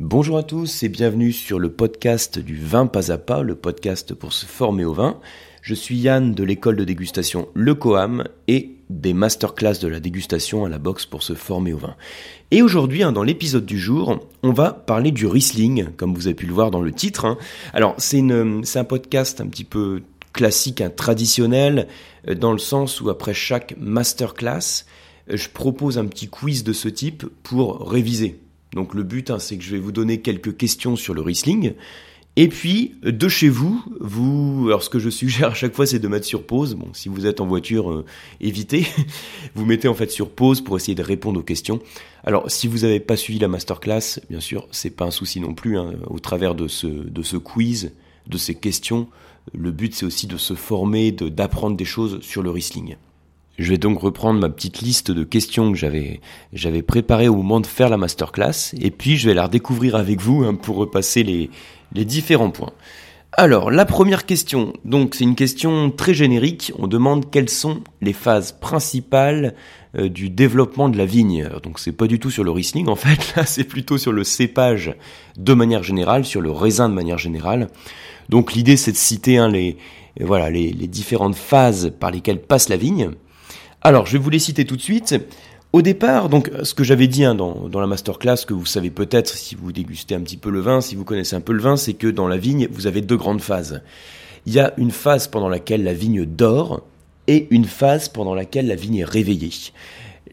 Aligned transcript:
Bonjour 0.00 0.38
à 0.38 0.44
tous 0.44 0.84
et 0.84 0.88
bienvenue 0.88 1.32
sur 1.32 1.58
le 1.58 1.72
podcast 1.72 2.38
du 2.38 2.56
vin 2.56 2.86
pas 2.86 3.10
à 3.10 3.18
pas, 3.18 3.42
le 3.42 3.56
podcast 3.56 4.14
pour 4.14 4.32
se 4.32 4.46
former 4.46 4.84
au 4.84 4.92
vin. 4.92 5.18
Je 5.60 5.74
suis 5.74 5.96
Yann 5.96 6.34
de 6.34 6.44
l'école 6.44 6.76
de 6.76 6.84
dégustation 6.84 7.48
Le 7.54 7.74
Coam 7.74 8.22
et 8.46 8.76
des 8.90 9.12
masterclass 9.12 9.80
de 9.82 9.88
la 9.88 9.98
dégustation 9.98 10.64
à 10.64 10.68
la 10.68 10.78
boxe 10.78 11.04
pour 11.04 11.24
se 11.24 11.34
former 11.34 11.72
au 11.72 11.78
vin. 11.78 11.96
Et 12.52 12.62
aujourd'hui, 12.62 13.02
hein, 13.02 13.10
dans 13.10 13.24
l'épisode 13.24 13.66
du 13.66 13.76
jour, 13.76 14.20
on 14.44 14.52
va 14.52 14.72
parler 14.72 15.10
du 15.10 15.26
Riesling, 15.26 15.88
comme 15.96 16.14
vous 16.14 16.28
avez 16.28 16.36
pu 16.36 16.46
le 16.46 16.54
voir 16.54 16.70
dans 16.70 16.80
le 16.80 16.92
titre. 16.92 17.24
hein. 17.24 17.36
Alors, 17.72 17.96
c'est 17.98 18.20
un 18.20 18.84
podcast 18.84 19.40
un 19.40 19.48
petit 19.48 19.64
peu 19.64 20.02
classique, 20.32 20.80
hein, 20.80 20.90
traditionnel, 20.90 21.88
euh, 22.28 22.36
dans 22.36 22.52
le 22.52 22.58
sens 22.58 23.00
où 23.00 23.10
après 23.10 23.34
chaque 23.34 23.74
masterclass, 23.76 24.84
euh, 25.28 25.36
je 25.36 25.48
propose 25.48 25.98
un 25.98 26.06
petit 26.06 26.28
quiz 26.28 26.62
de 26.62 26.72
ce 26.72 26.88
type 26.88 27.26
pour 27.42 27.90
réviser. 27.90 28.38
Donc 28.72 28.94
le 28.94 29.02
but, 29.02 29.30
hein, 29.30 29.38
c'est 29.38 29.56
que 29.56 29.64
je 29.64 29.70
vais 29.70 29.78
vous 29.78 29.92
donner 29.92 30.20
quelques 30.20 30.56
questions 30.56 30.96
sur 30.96 31.14
le 31.14 31.22
Riesling. 31.22 31.72
Et 32.36 32.46
puis, 32.46 32.94
de 33.02 33.28
chez 33.28 33.48
vous, 33.48 33.82
vous, 33.98 34.66
alors 34.68 34.84
ce 34.84 34.88
que 34.88 35.00
je 35.00 35.10
suggère 35.10 35.48
à 35.48 35.54
chaque 35.54 35.74
fois, 35.74 35.86
c'est 35.86 35.98
de 35.98 36.06
mettre 36.06 36.24
sur 36.24 36.46
pause. 36.46 36.76
Bon, 36.76 36.86
si 36.92 37.08
vous 37.08 37.26
êtes 37.26 37.40
en 37.40 37.46
voiture, 37.46 37.90
euh, 37.90 38.04
évitez. 38.40 38.86
vous 39.56 39.66
mettez 39.66 39.88
en 39.88 39.94
fait 39.94 40.12
sur 40.12 40.30
pause 40.30 40.60
pour 40.60 40.76
essayer 40.76 40.94
de 40.94 41.02
répondre 41.02 41.40
aux 41.40 41.42
questions. 41.42 41.80
Alors, 42.22 42.48
si 42.48 42.68
vous 42.68 42.78
n'avez 42.80 43.00
pas 43.00 43.16
suivi 43.16 43.40
la 43.40 43.48
masterclass, 43.48 44.20
bien 44.30 44.38
sûr, 44.38 44.68
c'est 44.70 44.90
pas 44.90 45.06
un 45.06 45.10
souci 45.10 45.40
non 45.40 45.52
plus. 45.52 45.78
hein. 45.78 45.94
Au 46.06 46.20
travers 46.20 46.54
de 46.54 46.68
ce, 46.68 47.36
quiz, 47.38 47.90
de 48.28 48.38
ces 48.38 48.54
questions, 48.54 49.08
le 49.52 49.72
but 49.72 49.92
c'est 49.94 50.06
aussi 50.06 50.28
de 50.28 50.36
se 50.36 50.54
former, 50.54 51.10
d'apprendre 51.10 51.76
des 51.76 51.84
choses 51.84 52.20
sur 52.20 52.42
le 52.42 52.50
Riesling. 52.50 52.96
Je 53.58 53.70
vais 53.70 53.78
donc 53.78 53.98
reprendre 54.00 54.38
ma 54.38 54.48
petite 54.48 54.80
liste 54.80 55.10
de 55.10 55.24
questions 55.24 55.72
que 55.72 55.76
j'avais 55.76 56.20
j'avais 56.52 56.82
préparées 56.82 57.28
au 57.28 57.36
moment 57.36 57.60
de 57.60 57.66
faire 57.66 57.88
la 57.88 57.96
masterclass, 57.96 58.74
et 58.80 58.90
puis 58.92 59.16
je 59.16 59.28
vais 59.28 59.34
la 59.34 59.46
redécouvrir 59.46 59.96
avec 59.96 60.20
vous 60.20 60.44
hein, 60.44 60.54
pour 60.54 60.76
repasser 60.76 61.24
les, 61.24 61.50
les 61.92 62.04
différents 62.04 62.50
points. 62.50 62.72
Alors, 63.32 63.70
la 63.70 63.84
première 63.84 64.26
question, 64.26 64.72
donc 64.84 65.14
c'est 65.14 65.24
une 65.24 65.34
question 65.34 65.90
très 65.90 66.14
générique. 66.14 66.72
On 66.78 66.86
demande 66.86 67.30
quelles 67.30 67.50
sont 67.50 67.82
les 68.00 68.14
phases 68.14 68.52
principales 68.52 69.54
euh, 69.96 70.08
du 70.08 70.30
développement 70.30 70.88
de 70.88 70.96
la 70.96 71.04
vigne. 71.04 71.48
Donc 71.62 71.78
c'est 71.78 71.92
pas 71.92 72.06
du 72.06 72.18
tout 72.18 72.30
sur 72.30 72.42
le 72.42 72.50
Riesling 72.50 72.88
en 72.88 72.96
fait, 72.96 73.34
là 73.36 73.44
c'est 73.44 73.64
plutôt 73.64 73.98
sur 73.98 74.12
le 74.12 74.24
cépage 74.24 74.94
de 75.36 75.52
manière 75.52 75.82
générale, 75.82 76.24
sur 76.24 76.40
le 76.40 76.50
raisin 76.50 76.88
de 76.88 76.94
manière 76.94 77.18
générale. 77.18 77.68
Donc 78.28 78.54
l'idée 78.54 78.76
c'est 78.76 78.92
de 78.92 78.96
citer 78.96 79.38
hein, 79.38 79.48
les, 79.48 79.76
voilà, 80.20 80.48
les, 80.48 80.72
les 80.72 80.86
différentes 80.86 81.36
phases 81.36 81.92
par 81.98 82.10
lesquelles 82.12 82.40
passe 82.40 82.68
la 82.68 82.76
vigne. 82.76 83.10
Alors, 83.82 84.06
je 84.06 84.12
vais 84.12 84.18
vous 84.18 84.30
les 84.30 84.38
citer 84.38 84.64
tout 84.64 84.76
de 84.76 84.82
suite. 84.82 85.14
Au 85.72 85.82
départ, 85.82 86.28
donc, 86.28 86.50
ce 86.62 86.74
que 86.74 86.82
j'avais 86.82 87.06
dit 87.06 87.24
hein, 87.24 87.34
dans, 87.34 87.68
la 87.80 87.86
masterclass, 87.86 88.44
que 88.46 88.54
vous 88.54 88.66
savez 88.66 88.90
peut-être 88.90 89.28
si 89.28 89.54
vous 89.54 89.70
dégustez 89.70 90.14
un 90.14 90.20
petit 90.20 90.36
peu 90.36 90.50
le 90.50 90.60
vin, 90.60 90.80
si 90.80 90.96
vous 90.96 91.04
connaissez 91.04 91.36
un 91.36 91.40
peu 91.40 91.52
le 91.52 91.62
vin, 91.62 91.76
c'est 91.76 91.94
que 91.94 92.08
dans 92.08 92.26
la 92.26 92.38
vigne, 92.38 92.68
vous 92.70 92.86
avez 92.86 93.02
deux 93.02 93.16
grandes 93.16 93.42
phases. 93.42 93.82
Il 94.46 94.52
y 94.52 94.60
a 94.60 94.72
une 94.78 94.90
phase 94.90 95.28
pendant 95.28 95.48
laquelle 95.48 95.84
la 95.84 95.92
vigne 95.92 96.24
dort 96.24 96.82
et 97.26 97.46
une 97.50 97.66
phase 97.66 98.08
pendant 98.08 98.34
laquelle 98.34 98.66
la 98.66 98.76
vigne 98.76 98.96
est 98.96 99.04
réveillée. 99.04 99.52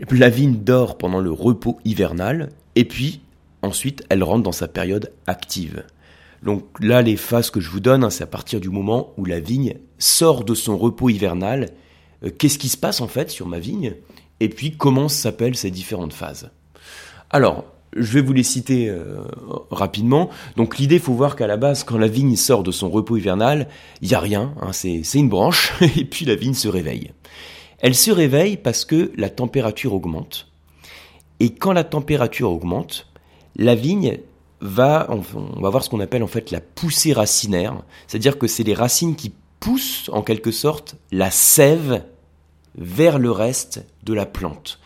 La 0.09 0.29
vigne 0.29 0.55
dort 0.55 0.97
pendant 0.97 1.19
le 1.19 1.31
repos 1.31 1.79
hivernal 1.85 2.49
et 2.75 2.85
puis 2.85 3.21
ensuite 3.61 4.03
elle 4.09 4.23
rentre 4.23 4.43
dans 4.43 4.51
sa 4.53 4.67
période 4.67 5.11
active. 5.27 5.83
Donc 6.43 6.63
là, 6.79 7.01
les 7.01 7.17
phases 7.17 7.49
que 7.49 7.59
je 7.59 7.69
vous 7.69 7.79
donne, 7.79 8.03
hein, 8.03 8.09
c'est 8.09 8.23
à 8.23 8.27
partir 8.27 8.59
du 8.59 8.69
moment 8.69 9.13
où 9.17 9.25
la 9.25 9.39
vigne 9.39 9.75
sort 9.97 10.45
de 10.45 10.53
son 10.53 10.77
repos 10.77 11.09
hivernal. 11.09 11.69
Euh, 12.25 12.29
Qu'est-ce 12.37 12.57
qui 12.57 12.69
se 12.69 12.77
passe 12.77 13.01
en 13.01 13.07
fait 13.07 13.29
sur 13.29 13.47
ma 13.47 13.59
vigne 13.59 13.95
Et 14.39 14.49
puis 14.49 14.75
comment 14.75 15.07
s'appellent 15.09 15.55
ces 15.55 15.71
différentes 15.71 16.13
phases? 16.13 16.49
Alors, 17.29 17.65
je 17.95 18.11
vais 18.11 18.21
vous 18.21 18.33
les 18.33 18.43
citer 18.43 18.89
euh, 18.89 19.23
rapidement. 19.71 20.29
Donc 20.57 20.77
l'idée, 20.77 20.99
faut 20.99 21.13
voir 21.13 21.35
qu'à 21.35 21.47
la 21.47 21.57
base, 21.57 21.83
quand 21.83 21.97
la 21.97 22.07
vigne 22.07 22.35
sort 22.35 22.63
de 22.63 22.71
son 22.71 22.89
repos 22.89 23.17
hivernal, 23.17 23.67
il 24.01 24.09
n'y 24.09 24.13
a 24.13 24.19
rien, 24.19 24.53
hein, 24.61 24.73
c'est 24.73 25.01
une 25.13 25.29
branche, 25.29 25.73
et 25.81 26.05
puis 26.05 26.25
la 26.25 26.35
vigne 26.35 26.53
se 26.53 26.67
réveille. 26.67 27.11
Elle 27.79 27.95
se 27.95 28.11
réveille 28.11 28.57
parce 28.57 28.85
que 28.85 29.11
la 29.15 29.29
température 29.29 29.93
augmente. 29.93 30.47
Et 31.39 31.53
quand 31.53 31.73
la 31.73 31.83
température 31.83 32.51
augmente, 32.51 33.07
la 33.55 33.75
vigne 33.75 34.19
va, 34.61 35.07
on 35.09 35.61
va 35.61 35.69
voir 35.69 35.83
ce 35.83 35.89
qu'on 35.89 35.99
appelle 35.99 36.23
en 36.23 36.27
fait 36.27 36.51
la 36.51 36.61
poussée 36.61 37.13
racinaire, 37.13 37.83
c'est-à-dire 38.07 38.37
que 38.37 38.47
c'est 38.47 38.63
les 38.63 38.73
racines 38.73 39.15
qui 39.15 39.33
poussent 39.59 40.09
en 40.13 40.21
quelque 40.21 40.51
sorte 40.51 40.95
la 41.11 41.31
sève 41.31 42.03
vers 42.77 43.19
le 43.19 43.31
reste 43.31 43.85
de 44.03 44.13
la 44.13 44.25
plante. 44.25 44.79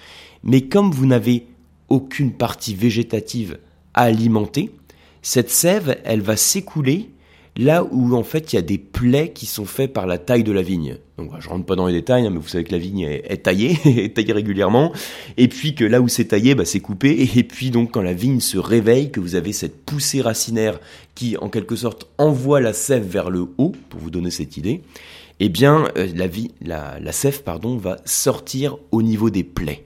Mais 0.43 0.61
comme 0.61 0.91
vous 0.91 1.05
n'avez 1.05 1.47
aucune 1.89 2.33
partie 2.33 2.75
végétative 2.75 3.59
à 3.93 4.03
alimenter, 4.03 4.71
cette 5.21 5.49
sève, 5.49 5.99
elle 6.05 6.21
va 6.21 6.37
s'écouler 6.37 7.09
là 7.57 7.83
où 7.83 8.15
en 8.15 8.23
fait 8.23 8.53
il 8.53 8.55
y 8.55 8.59
a 8.59 8.63
des 8.63 8.77
plaies 8.77 9.33
qui 9.33 9.45
sont 9.45 9.65
faits 9.65 9.91
par 9.91 10.07
la 10.07 10.17
taille 10.17 10.45
de 10.45 10.51
la 10.51 10.61
vigne. 10.61 10.97
Donc 11.17 11.31
je 11.39 11.49
rentre 11.49 11.65
pas 11.65 11.75
dans 11.75 11.87
les 11.87 11.93
détails, 11.93 12.25
hein, 12.25 12.29
mais 12.29 12.39
vous 12.39 12.47
savez 12.47 12.63
que 12.63 12.71
la 12.71 12.77
vigne 12.77 13.01
est, 13.01 13.43
taillée, 13.43 13.77
est 13.85 14.15
taillée 14.15 14.31
régulièrement, 14.31 14.93
et 15.35 15.49
puis 15.49 15.75
que 15.75 15.83
là 15.83 15.99
où 15.99 16.07
c'est 16.07 16.25
taillé, 16.25 16.55
bah, 16.55 16.63
c'est 16.63 16.79
coupé, 16.79 17.29
et 17.35 17.43
puis 17.43 17.69
donc 17.69 17.91
quand 17.91 18.01
la 18.01 18.13
vigne 18.13 18.39
se 18.39 18.57
réveille, 18.57 19.11
que 19.11 19.19
vous 19.19 19.35
avez 19.35 19.51
cette 19.51 19.83
poussée 19.83 20.21
racinaire 20.21 20.79
qui 21.15 21.35
en 21.37 21.49
quelque 21.49 21.75
sorte 21.75 22.07
envoie 22.17 22.61
la 22.61 22.71
sève 22.71 23.05
vers 23.05 23.29
le 23.29 23.47
haut, 23.57 23.73
pour 23.89 23.99
vous 23.99 24.09
donner 24.09 24.31
cette 24.31 24.55
idée, 24.55 24.81
eh 25.39 25.49
bien 25.49 25.87
euh, 25.97 26.07
la, 26.61 27.11
sève 27.11 27.43
pardon, 27.43 27.77
va 27.77 27.97
sortir 28.05 28.77
au 28.91 29.01
niveau 29.01 29.29
des 29.29 29.43
plaies. 29.43 29.85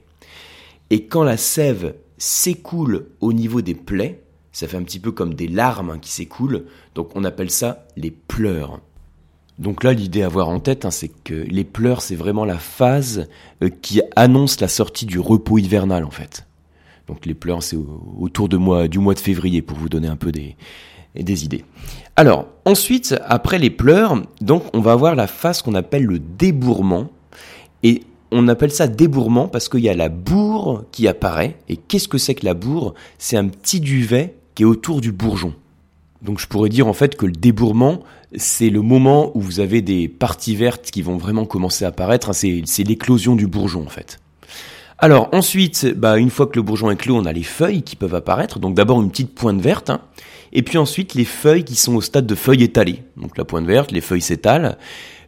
Et 0.90 1.04
quand 1.06 1.22
la 1.22 1.36
sève 1.36 1.94
s'écoule 2.18 3.06
au 3.20 3.32
niveau 3.32 3.60
des 3.62 3.74
plaies, 3.74 4.22
ça 4.52 4.68
fait 4.68 4.76
un 4.76 4.82
petit 4.82 5.00
peu 5.00 5.12
comme 5.12 5.34
des 5.34 5.48
larmes 5.48 5.90
hein, 5.90 5.98
qui 5.98 6.10
s'écoulent, 6.10 6.66
donc 6.94 7.10
on 7.14 7.24
appelle 7.24 7.50
ça 7.50 7.86
les 7.96 8.10
pleurs. 8.10 8.80
Donc 9.58 9.84
là, 9.84 9.92
l'idée 9.92 10.22
à 10.22 10.26
avoir 10.26 10.48
en 10.48 10.58
tête, 10.58 10.84
hein, 10.84 10.90
c'est 10.90 11.10
que 11.22 11.34
les 11.34 11.64
pleurs, 11.64 12.02
c'est 12.02 12.16
vraiment 12.16 12.44
la 12.44 12.58
phase 12.58 13.28
euh, 13.62 13.68
qui 13.68 14.00
annonce 14.16 14.60
la 14.60 14.66
sortie 14.68 15.06
du 15.06 15.20
repos 15.20 15.58
hivernal, 15.58 16.04
en 16.04 16.10
fait. 16.10 16.46
Donc 17.06 17.24
les 17.24 17.34
pleurs, 17.34 17.62
c'est 17.62 17.76
au- 17.76 18.16
autour 18.18 18.48
de 18.48 18.56
mois, 18.56 18.88
du 18.88 18.98
mois 18.98 19.14
de 19.14 19.20
février, 19.20 19.62
pour 19.62 19.78
vous 19.78 19.88
donner 19.88 20.08
un 20.08 20.16
peu 20.16 20.32
des 20.32 20.56
idées. 21.44 21.64
Alors, 22.16 22.46
ensuite, 22.64 23.16
après 23.26 23.58
les 23.58 23.70
pleurs, 23.70 24.22
donc 24.40 24.64
on 24.72 24.80
va 24.80 24.92
avoir 24.92 25.16
la 25.16 25.26
phase 25.26 25.62
qu'on 25.62 25.74
appelle 25.74 26.04
le 26.04 26.20
débourrement. 26.20 27.08
Et 27.82 28.02
on 28.30 28.46
appelle 28.48 28.70
ça 28.70 28.86
débourrement 28.86 29.48
parce 29.48 29.68
qu'il 29.68 29.80
y 29.80 29.88
a 29.88 29.94
la 29.94 30.08
bourre 30.08 30.84
qui 30.92 31.08
apparaît. 31.08 31.58
Et 31.68 31.76
qu'est-ce 31.76 32.08
que 32.08 32.18
c'est 32.18 32.34
que 32.34 32.44
la 32.44 32.54
bourre? 32.54 32.94
C'est 33.18 33.36
un 33.36 33.48
petit 33.48 33.80
duvet 33.80 34.36
qui 34.54 34.62
est 34.62 34.66
autour 34.66 35.00
du 35.00 35.12
bourgeon. 35.12 35.54
Donc 36.22 36.38
je 36.38 36.46
pourrais 36.46 36.70
dire 36.70 36.86
en 36.86 36.94
fait 36.94 37.16
que 37.16 37.26
le 37.26 37.32
débourrement, 37.32 38.00
c'est 38.36 38.70
le 38.70 38.80
moment 38.80 39.30
où 39.36 39.40
vous 39.40 39.60
avez 39.60 39.82
des 39.82 40.08
parties 40.08 40.56
vertes 40.56 40.90
qui 40.90 41.02
vont 41.02 41.18
vraiment 41.18 41.44
commencer 41.44 41.84
à 41.84 41.88
apparaître. 41.88 42.30
hein, 42.30 42.32
C'est 42.32 42.84
l'éclosion 42.84 43.36
du 43.36 43.46
bourgeon 43.46 43.84
en 43.84 43.90
fait. 43.90 44.20
Alors 44.98 45.28
ensuite, 45.32 45.92
bah, 45.96 46.16
une 46.16 46.30
fois 46.30 46.46
que 46.46 46.56
le 46.56 46.62
bourgeon 46.62 46.90
est 46.90 46.96
clos, 46.96 47.16
on 47.16 47.26
a 47.26 47.32
les 47.32 47.42
feuilles 47.42 47.82
qui 47.82 47.96
peuvent 47.96 48.14
apparaître. 48.14 48.58
Donc 48.58 48.74
d'abord 48.74 49.02
une 49.02 49.10
petite 49.10 49.34
pointe 49.34 49.60
verte, 49.60 49.90
hein, 49.90 50.00
et 50.52 50.62
puis 50.62 50.78
ensuite 50.78 51.14
les 51.14 51.24
feuilles 51.24 51.64
qui 51.64 51.76
sont 51.76 51.94
au 51.94 52.00
stade 52.00 52.26
de 52.26 52.34
feuilles 52.34 52.64
étalées. 52.64 53.02
Donc 53.16 53.36
la 53.36 53.44
pointe 53.44 53.66
verte, 53.66 53.92
les 53.92 54.00
feuilles 54.00 54.20
s'étalent. 54.20 54.76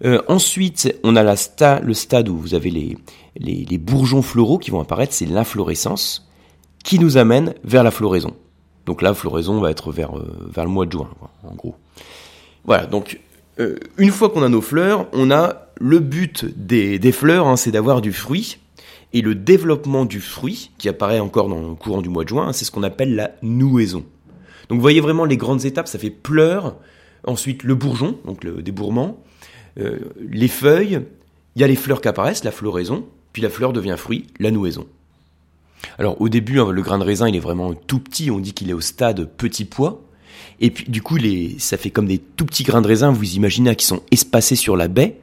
Euh, 0.05 0.21
ensuite, 0.29 0.95
on 1.03 1.17
a 1.17 1.23
le 1.23 1.95
stade 1.95 2.29
où 2.29 2.37
vous 2.37 2.55
avez 2.55 2.71
les, 2.71 3.79
bourgeons 3.79 4.23
floraux 4.23 4.59
qui 4.59 4.71
vont 4.71 4.81
apparaître, 4.81 5.13
c'est 5.13 5.27
l'inflorescence, 5.27 6.29
qui 6.85 6.99
nous 6.99 7.17
amène 7.17 7.55
vers 7.65 7.83
la 7.83 7.91
floraison. 7.91 8.35
Donc 8.85 9.03
la 9.03 9.15
floraison 9.15 9.61
va 9.61 9.71
être 9.71 9.91
vers, 9.91 10.17
euh, 10.17 10.49
vers 10.49 10.65
le 10.65 10.71
mois 10.71 10.87
de 10.87 10.93
juin, 10.93 11.09
en 11.43 11.55
gros. 11.55 11.75
Voilà, 12.65 12.87
donc 12.87 13.21
euh, 13.59 13.77
une 13.97 14.11
fois 14.11 14.29
qu'on 14.29 14.43
a 14.43 14.49
nos 14.49 14.61
fleurs, 14.61 15.07
on 15.13 15.31
a 15.31 15.67
le 15.81 15.99
but 15.99 16.45
des, 16.45 16.99
des 16.99 17.13
fleurs, 17.13 17.47
hein, 17.49 17.57
c'est 17.57 17.71
d'avoir 17.73 18.01
du 18.01 18.13
fruit. 18.13 18.59
Et 19.13 19.23
le 19.23 19.35
développement 19.35 20.05
du 20.05 20.21
fruit, 20.21 20.73
qui 20.79 20.89
apparaît 20.89 21.21
encore 21.21 21.49
dans 21.49 21.61
le 21.61 21.75
courant 21.75 22.03
du 22.03 22.09
mois 22.09 22.25
de 22.25 22.29
juin, 22.29 22.49
hein, 22.49 22.53
c'est 22.53 22.65
ce 22.65 22.71
qu'on 22.71 22.83
appelle 22.83 23.15
la 23.15 23.31
nouaison. 23.41 24.05
Donc 24.69 24.77
vous 24.77 24.83
voyez 24.83 25.01
vraiment 25.01 25.25
les 25.25 25.37
grandes 25.37 25.65
étapes, 25.65 25.89
ça 25.89 25.99
fait 25.99 26.11
pleurs, 26.11 26.77
ensuite 27.25 27.63
le 27.63 27.75
bourgeon, 27.75 28.19
donc 28.25 28.45
le 28.45 28.63
débourrement, 28.63 29.23
euh, 29.79 29.99
les 30.19 30.49
feuilles, 30.49 31.01
il 31.55 31.61
y 31.61 31.65
a 31.65 31.69
les 31.69 31.77
fleurs 31.77 32.01
qui 32.01 32.09
apparaissent, 32.09 32.45
la 32.45 32.51
floraison, 32.51 33.07
puis 33.33 33.43
la 33.43 33.51
fleur 33.51 33.73
devient 33.73 33.97
fruit, 33.97 34.27
la 34.41 34.51
nouaison. 34.51 34.87
Alors 35.99 36.21
au 36.21 36.29
début, 36.29 36.61
hein, 36.61 36.71
le 36.71 36.83
grain 36.83 36.99
de 36.99 37.05
raisin, 37.05 37.29
il 37.29 37.37
est 37.37 37.41
vraiment 37.41 37.75
tout 37.75 38.01
petit, 38.01 38.31
on 38.31 38.39
dit 38.39 38.53
qu'il 38.53 38.71
est 38.71 38.75
au 38.75 38.81
stade 38.81 39.29
petit 39.37 39.65
pois. 39.65 40.03
Et 40.61 40.71
puis 40.71 40.87
du 40.89 41.03
coup, 41.03 41.17
les, 41.17 41.57
ça 41.59 41.77
fait 41.77 41.91
comme 41.91 42.07
des 42.07 42.19
tout 42.19 42.47
petits 42.47 42.65
grains 42.65 42.83
de 42.83 42.89
raisin, 42.89 43.11
vous 43.11 43.35
imaginez, 43.35 43.75
qui 43.77 43.87
sont 43.87 44.03
espacés 44.11 44.57
sur 44.57 44.77
la 44.77 44.89
baie. 44.89 45.21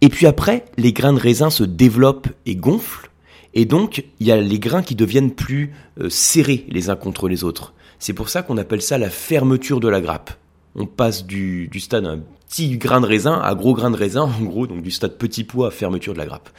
Et 0.00 0.08
puis 0.08 0.26
après, 0.26 0.64
les 0.76 0.92
grains 0.92 1.12
de 1.12 1.18
raisin 1.18 1.50
se 1.50 1.64
développent 1.64 2.28
et 2.46 2.56
gonflent. 2.56 3.10
Et 3.54 3.64
donc, 3.64 4.04
il 4.20 4.26
y 4.26 4.32
a 4.32 4.36
les 4.36 4.58
grains 4.58 4.82
qui 4.82 4.94
deviennent 4.94 5.30
plus 5.30 5.72
euh, 6.00 6.10
serrés 6.10 6.66
les 6.68 6.90
uns 6.90 6.96
contre 6.96 7.28
les 7.28 7.44
autres. 7.44 7.72
C'est 7.98 8.12
pour 8.12 8.28
ça 8.28 8.42
qu'on 8.42 8.58
appelle 8.58 8.82
ça 8.82 8.98
la 8.98 9.10
fermeture 9.10 9.80
de 9.80 9.88
la 9.88 10.00
grappe. 10.00 10.32
On 10.74 10.86
passe 10.86 11.24
du, 11.24 11.68
du 11.68 11.78
stade 11.78 12.04
un 12.04 12.18
petit 12.48 12.76
grain 12.76 13.00
de 13.00 13.06
raisin 13.06 13.40
à 13.40 13.54
gros 13.54 13.74
grain 13.74 13.90
de 13.90 13.96
raisin, 13.96 14.22
en 14.22 14.42
gros, 14.42 14.66
donc 14.66 14.82
du 14.82 14.90
stade 14.90 15.16
petit 15.16 15.44
pois 15.44 15.68
à 15.68 15.70
fermeture 15.70 16.12
de 16.12 16.18
la 16.18 16.26
grappe. 16.26 16.50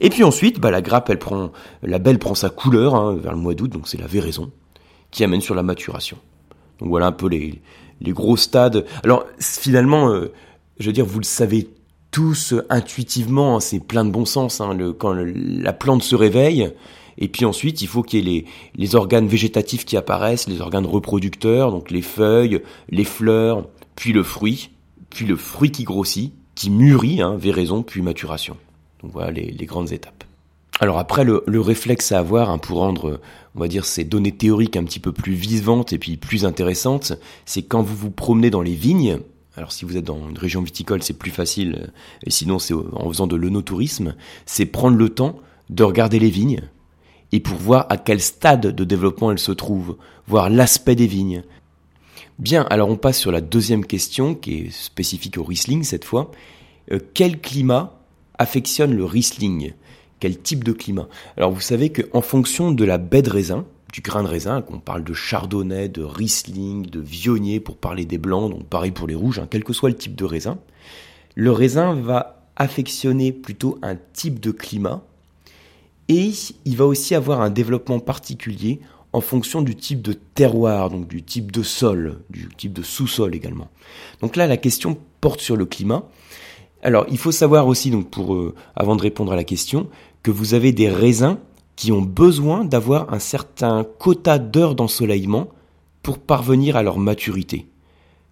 Et 0.00 0.10
puis 0.10 0.22
ensuite, 0.22 0.60
bah, 0.60 0.70
la 0.70 0.80
grappe, 0.80 1.10
elle 1.10 1.18
prend, 1.18 1.50
la 1.82 1.98
belle 1.98 2.20
prend 2.20 2.36
sa 2.36 2.50
couleur 2.50 2.94
hein, 2.94 3.16
vers 3.16 3.32
le 3.32 3.38
mois 3.38 3.54
d'août, 3.54 3.70
donc 3.70 3.88
c'est 3.88 4.00
la 4.00 4.06
véraison, 4.06 4.52
qui 5.10 5.24
amène 5.24 5.40
sur 5.40 5.56
la 5.56 5.64
maturation. 5.64 6.18
Donc 6.78 6.88
voilà 6.88 7.06
un 7.06 7.12
peu 7.12 7.28
les, 7.28 7.60
les 8.00 8.12
gros 8.12 8.36
stades. 8.36 8.84
Alors 9.02 9.26
finalement, 9.40 10.08
euh, 10.10 10.32
je 10.78 10.86
veux 10.86 10.92
dire, 10.92 11.04
vous 11.04 11.18
le 11.18 11.24
savez 11.24 11.68
tous 12.14 12.54
intuitivement, 12.70 13.56
hein, 13.56 13.60
c'est 13.60 13.80
plein 13.80 14.04
de 14.04 14.10
bon 14.10 14.24
sens. 14.24 14.60
Hein, 14.60 14.78
quand 14.96 15.16
la 15.16 15.72
plante 15.72 16.04
se 16.04 16.14
réveille, 16.14 16.70
et 17.18 17.26
puis 17.26 17.44
ensuite, 17.44 17.82
il 17.82 17.88
faut 17.88 18.04
qu'il 18.04 18.28
y 18.28 18.36
ait 18.38 18.44
les, 18.76 18.94
organes 18.94 19.26
végétatifs 19.26 19.84
qui 19.84 19.96
apparaissent, 19.96 20.48
les 20.48 20.60
organes 20.60 20.86
reproducteurs, 20.86 21.72
donc 21.72 21.90
les 21.90 22.02
feuilles, 22.02 22.62
les 22.88 23.02
fleurs, 23.02 23.66
puis 23.96 24.12
le 24.12 24.22
fruit, 24.22 24.70
puis 25.10 25.26
le 25.26 25.34
fruit 25.34 25.72
qui 25.72 25.82
grossit, 25.82 26.32
qui 26.54 26.70
mûrit, 26.70 27.20
hein, 27.20 27.34
véraison, 27.36 27.82
puis 27.82 28.00
maturation. 28.00 28.56
Donc 29.02 29.10
voilà 29.10 29.32
les, 29.32 29.66
grandes 29.66 29.90
étapes. 29.90 30.22
Alors 30.78 31.00
après, 31.00 31.24
le, 31.24 31.42
le 31.48 31.60
réflexe 31.60 32.12
à 32.12 32.20
avoir 32.20 32.48
hein, 32.48 32.58
pour 32.58 32.78
rendre, 32.78 33.20
on 33.56 33.58
va 33.58 33.66
dire, 33.66 33.84
ces 33.84 34.04
données 34.04 34.30
théoriques 34.30 34.76
un 34.76 34.84
petit 34.84 35.00
peu 35.00 35.10
plus 35.10 35.34
vivantes 35.34 35.92
et 35.92 35.98
puis 35.98 36.16
plus 36.16 36.44
intéressantes, 36.44 37.14
c'est 37.44 37.62
quand 37.62 37.82
vous 37.82 37.96
vous 37.96 38.12
promenez 38.12 38.50
dans 38.50 38.62
les 38.62 38.76
vignes. 38.76 39.18
Alors 39.56 39.70
si 39.70 39.84
vous 39.84 39.96
êtes 39.96 40.04
dans 40.04 40.28
une 40.28 40.38
région 40.38 40.62
viticole, 40.62 41.02
c'est 41.02 41.18
plus 41.18 41.30
facile, 41.30 41.92
et 42.24 42.30
sinon 42.30 42.58
c'est 42.58 42.74
en 42.74 43.08
faisant 43.08 43.26
de 43.26 43.36
l'onotourisme, 43.36 44.16
c'est 44.46 44.66
prendre 44.66 44.96
le 44.96 45.08
temps 45.08 45.38
de 45.70 45.84
regarder 45.84 46.18
les 46.18 46.30
vignes 46.30 46.62
et 47.32 47.40
pour 47.40 47.56
voir 47.56 47.86
à 47.88 47.96
quel 47.96 48.20
stade 48.20 48.74
de 48.74 48.84
développement 48.84 49.30
elles 49.30 49.38
se 49.38 49.52
trouvent, 49.52 49.96
voir 50.26 50.50
l'aspect 50.50 50.96
des 50.96 51.06
vignes. 51.06 51.44
Bien, 52.38 52.66
alors 52.68 52.88
on 52.88 52.96
passe 52.96 53.18
sur 53.18 53.30
la 53.30 53.40
deuxième 53.40 53.86
question 53.86 54.34
qui 54.34 54.54
est 54.54 54.70
spécifique 54.70 55.38
au 55.38 55.44
Riesling 55.44 55.84
cette 55.84 56.04
fois. 56.04 56.32
Euh, 56.90 56.98
quel 57.14 57.40
climat 57.40 58.00
affectionne 58.38 58.94
le 58.94 59.04
Riesling? 59.04 59.72
Quel 60.18 60.38
type 60.38 60.64
de 60.64 60.72
climat? 60.72 61.08
Alors 61.36 61.52
vous 61.52 61.60
savez 61.60 61.90
qu'en 61.90 62.22
fonction 62.22 62.72
de 62.72 62.84
la 62.84 62.98
baie 62.98 63.22
de 63.22 63.30
raisin, 63.30 63.66
du 63.94 64.00
grain 64.00 64.24
de 64.24 64.28
raisin, 64.28 64.60
qu'on 64.60 64.80
parle 64.80 65.04
de 65.04 65.14
chardonnay, 65.14 65.88
de 65.88 66.02
riesling, 66.02 66.84
de 66.84 66.98
vionnier 66.98 67.60
pour 67.60 67.76
parler 67.76 68.04
des 68.04 68.18
blancs, 68.18 68.50
donc 68.50 68.64
pareil 68.64 68.90
pour 68.90 69.06
les 69.06 69.14
rouges, 69.14 69.38
hein, 69.38 69.46
quel 69.48 69.62
que 69.62 69.72
soit 69.72 69.88
le 69.88 69.94
type 69.94 70.16
de 70.16 70.24
raisin, 70.24 70.58
le 71.36 71.52
raisin 71.52 71.94
va 71.94 72.42
affectionner 72.56 73.30
plutôt 73.30 73.78
un 73.82 73.96
type 74.12 74.40
de 74.40 74.50
climat 74.50 75.04
et 76.08 76.32
il 76.64 76.76
va 76.76 76.86
aussi 76.86 77.14
avoir 77.14 77.40
un 77.40 77.50
développement 77.50 78.00
particulier 78.00 78.80
en 79.12 79.20
fonction 79.20 79.62
du 79.62 79.76
type 79.76 80.02
de 80.02 80.12
terroir, 80.12 80.90
donc 80.90 81.06
du 81.06 81.22
type 81.22 81.52
de 81.52 81.62
sol, 81.62 82.18
du 82.30 82.48
type 82.48 82.72
de 82.72 82.82
sous-sol 82.82 83.32
également. 83.32 83.68
Donc 84.20 84.34
là, 84.34 84.48
la 84.48 84.56
question 84.56 84.98
porte 85.20 85.40
sur 85.40 85.54
le 85.54 85.66
climat. 85.66 86.02
Alors, 86.82 87.06
il 87.08 87.18
faut 87.18 87.30
savoir 87.30 87.68
aussi, 87.68 87.92
donc 87.92 88.10
pour 88.10 88.34
euh, 88.34 88.56
avant 88.74 88.96
de 88.96 89.02
répondre 89.02 89.32
à 89.32 89.36
la 89.36 89.44
question, 89.44 89.88
que 90.24 90.32
vous 90.32 90.54
avez 90.54 90.72
des 90.72 90.88
raisins 90.88 91.38
qui 91.76 91.92
ont 91.92 92.02
besoin 92.02 92.64
d'avoir 92.64 93.12
un 93.12 93.18
certain 93.18 93.84
quota 93.98 94.38
d'heures 94.38 94.74
d'ensoleillement 94.74 95.48
pour 96.02 96.18
parvenir 96.18 96.76
à 96.76 96.82
leur 96.82 96.98
maturité. 96.98 97.66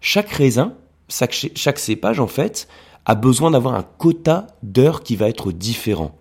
Chaque 0.01 0.31
raisin, 0.31 0.75
chaque, 1.09 1.79
cépage 1.79 2.21
en 2.21 2.27
fait, 2.27 2.69
a 3.05 3.15
besoin 3.15 3.51
d'avoir 3.51 3.75
un 3.75 3.83
quota 3.83 4.47
d'heures 4.63 5.03
qui 5.03 5.17
va 5.17 5.29
être 5.29 5.53
différent. 5.53 6.17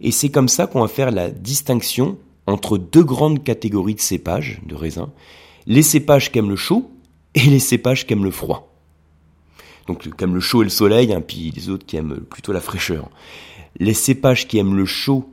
Et 0.00 0.10
c'est 0.10 0.30
comme 0.30 0.48
ça 0.48 0.66
qu'on 0.66 0.80
va 0.80 0.88
faire 0.88 1.10
la 1.10 1.30
distinction 1.30 2.18
entre 2.46 2.78
deux 2.78 3.04
grandes 3.04 3.42
catégories 3.42 3.94
de 3.94 4.00
cépages, 4.00 4.60
de 4.66 4.74
raisins, 4.74 5.08
les 5.66 5.82
cépages 5.82 6.30
qui 6.30 6.38
aiment 6.38 6.50
le 6.50 6.56
chaud 6.56 6.90
et 7.34 7.40
les 7.40 7.58
cépages 7.58 8.06
qui 8.06 8.12
aiment 8.12 8.24
le 8.24 8.30
froid 8.30 8.74
donc 9.86 10.08
comme 10.16 10.34
le 10.34 10.40
chaud 10.40 10.62
et 10.62 10.64
le 10.64 10.70
soleil, 10.70 11.12
hein, 11.12 11.20
puis 11.20 11.52
les 11.54 11.68
autres 11.68 11.86
qui 11.86 11.96
aiment 11.96 12.20
plutôt 12.20 12.52
la 12.52 12.60
fraîcheur. 12.60 13.10
Les 13.78 13.94
cépages 13.94 14.46
qui 14.46 14.58
aiment 14.58 14.76
le 14.76 14.86
chaud, 14.86 15.28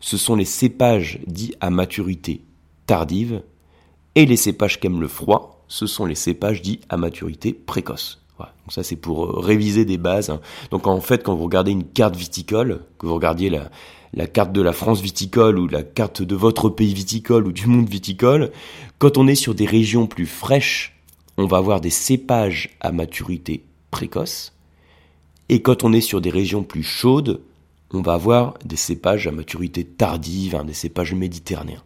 ce 0.00 0.16
sont 0.16 0.36
les 0.36 0.44
cépages 0.44 1.20
dits 1.26 1.54
à 1.60 1.70
maturité 1.70 2.42
tardive, 2.86 3.42
et 4.14 4.26
les 4.26 4.36
cépages 4.36 4.80
qui 4.80 4.86
aiment 4.86 5.00
le 5.00 5.08
froid, 5.08 5.64
ce 5.68 5.86
sont 5.86 6.06
les 6.06 6.14
cépages 6.14 6.62
dits 6.62 6.80
à 6.88 6.96
maturité 6.96 7.52
précoce. 7.52 8.22
Voilà. 8.36 8.52
Donc 8.64 8.72
ça 8.72 8.82
c'est 8.82 8.96
pour 8.96 9.26
euh, 9.26 9.40
réviser 9.40 9.84
des 9.84 9.98
bases. 9.98 10.30
Hein. 10.30 10.40
Donc 10.70 10.86
en 10.86 11.00
fait, 11.00 11.22
quand 11.22 11.34
vous 11.34 11.44
regardez 11.44 11.72
une 11.72 11.84
carte 11.84 12.16
viticole, 12.16 12.80
que 12.98 13.06
vous 13.06 13.14
regardiez 13.14 13.50
la, 13.50 13.70
la 14.14 14.26
carte 14.26 14.52
de 14.52 14.62
la 14.62 14.72
France 14.72 15.00
viticole 15.00 15.58
ou 15.58 15.68
la 15.68 15.82
carte 15.82 16.22
de 16.22 16.34
votre 16.34 16.68
pays 16.68 16.94
viticole 16.94 17.46
ou 17.46 17.52
du 17.52 17.66
monde 17.66 17.88
viticole, 17.88 18.50
quand 18.98 19.18
on 19.18 19.26
est 19.26 19.34
sur 19.34 19.54
des 19.54 19.66
régions 19.66 20.06
plus 20.06 20.26
fraîches, 20.26 21.00
on 21.36 21.46
va 21.46 21.58
avoir 21.58 21.80
des 21.80 21.90
cépages 21.90 22.76
à 22.80 22.90
maturité 22.90 23.64
précoce. 23.90 24.52
Et 25.48 25.62
quand 25.62 25.84
on 25.84 25.92
est 25.92 26.00
sur 26.00 26.20
des 26.20 26.30
régions 26.30 26.62
plus 26.62 26.82
chaudes, 26.82 27.40
on 27.92 28.02
va 28.02 28.14
avoir 28.14 28.54
des 28.64 28.76
cépages 28.76 29.26
à 29.26 29.32
maturité 29.32 29.84
tardive, 29.84 30.54
hein, 30.54 30.64
des 30.64 30.74
cépages 30.74 31.14
méditerranéens. 31.14 31.82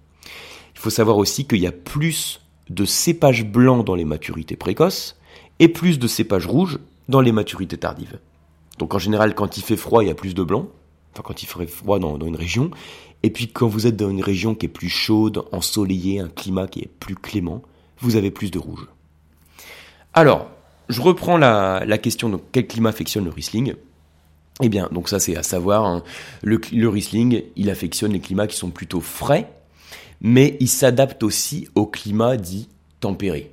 Il 0.74 0.80
faut 0.80 0.90
savoir 0.90 1.16
aussi 1.16 1.46
qu'il 1.46 1.60
y 1.60 1.66
a 1.66 1.72
plus 1.72 2.40
de 2.70 2.84
cépages 2.84 3.44
blancs 3.44 3.84
dans 3.84 3.94
les 3.94 4.04
maturités 4.04 4.56
précoces 4.56 5.16
et 5.58 5.68
plus 5.68 5.98
de 5.98 6.06
cépages 6.06 6.46
rouges 6.46 6.78
dans 7.08 7.20
les 7.20 7.32
maturités 7.32 7.78
tardives. 7.78 8.18
Donc 8.78 8.94
en 8.94 8.98
général, 8.98 9.34
quand 9.34 9.56
il 9.56 9.62
fait 9.62 9.76
froid, 9.76 10.02
il 10.02 10.08
y 10.08 10.10
a 10.10 10.14
plus 10.14 10.34
de 10.34 10.42
blancs, 10.42 10.68
enfin 11.12 11.22
quand 11.24 11.42
il 11.42 11.46
ferait 11.46 11.66
froid 11.66 11.98
dans, 11.98 12.18
dans 12.18 12.26
une 12.26 12.36
région, 12.36 12.70
et 13.22 13.30
puis 13.30 13.48
quand 13.48 13.68
vous 13.68 13.86
êtes 13.86 13.96
dans 13.96 14.10
une 14.10 14.22
région 14.22 14.54
qui 14.54 14.66
est 14.66 14.70
plus 14.70 14.88
chaude, 14.88 15.44
ensoleillée, 15.52 16.18
un 16.18 16.28
climat 16.28 16.66
qui 16.66 16.80
est 16.80 16.90
plus 16.98 17.14
clément, 17.14 17.62
vous 17.98 18.16
avez 18.16 18.30
plus 18.30 18.50
de 18.50 18.58
rouge. 18.58 18.88
Alors, 20.14 20.48
je 20.88 21.00
reprends 21.00 21.38
la, 21.38 21.98
question, 21.98 22.28
donc 22.28 22.42
quel 22.52 22.66
climat 22.66 22.90
affectionne 22.90 23.24
le 23.24 23.30
Riesling? 23.30 23.74
Eh 24.60 24.68
bien, 24.68 24.88
donc 24.92 25.08
ça 25.08 25.18
c'est 25.18 25.36
à 25.36 25.42
savoir, 25.42 25.84
hein. 25.84 26.02
le, 26.42 26.88
Riesling, 26.88 27.42
il 27.56 27.70
affectionne 27.70 28.12
les 28.12 28.20
climats 28.20 28.46
qui 28.46 28.56
sont 28.56 28.70
plutôt 28.70 29.00
frais, 29.00 29.50
mais 30.20 30.56
il 30.60 30.68
s'adapte 30.68 31.22
aussi 31.22 31.68
au 31.74 31.86
climat 31.86 32.36
dit 32.36 32.68
tempéré. 33.00 33.50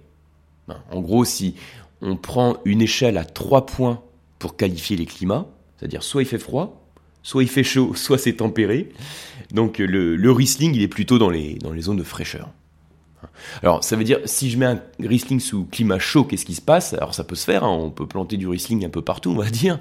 Ben, 0.68 0.82
en 0.92 1.00
gros, 1.00 1.26
si 1.26 1.56
on 2.02 2.16
prend 2.16 2.58
une 2.66 2.82
échelle 2.82 3.18
à 3.18 3.26
trois 3.26 3.66
points 3.66 4.02
pour 4.38 4.56
qualifier 4.56 4.98
les 4.98 5.06
climats, 5.06 5.48
c'est-à-dire 5.78 6.04
soit 6.04 6.22
il 6.22 6.28
fait 6.28 6.38
froid, 6.38 6.86
soit 7.24 7.44
il 7.44 7.50
fait 7.50 7.64
chaud, 7.64 7.94
soit 7.96 8.18
c'est 8.18 8.34
tempéré. 8.34 8.90
Donc 9.52 9.80
le, 9.80 10.16
le 10.16 10.32
Riesling, 10.32 10.76
il 10.76 10.84
est 10.84 10.88
plutôt 10.90 11.18
dans 11.18 11.30
les 11.30 11.58
zones 11.80 11.98
de 11.98 12.04
fraîcheur. 12.04 12.50
Alors, 13.64 13.84
ça 13.84 13.96
veut 13.96 14.04
dire, 14.04 14.20
si 14.26 14.50
je 14.50 14.58
mets 14.58 14.66
un 14.66 14.82
Riesling 15.00 15.40
sous 15.40 15.66
climat 15.66 16.00
chaud, 16.00 16.24
qu'est-ce 16.24 16.46
qui 16.46 16.56
se 16.56 16.62
passe? 16.62 16.94
Alors, 16.94 17.14
ça 17.14 17.24
peut 17.24 17.36
se 17.36 17.46
faire, 17.46 17.64
hein, 17.64 17.70
on 17.70 17.90
peut 17.90 18.08
planter 18.08 18.38
du 18.38 18.48
Riesling 18.48 18.86
un 18.86 18.90
peu 18.90 19.02
partout, 19.02 19.32
on 19.32 19.36
va 19.36 19.50
dire. 19.50 19.80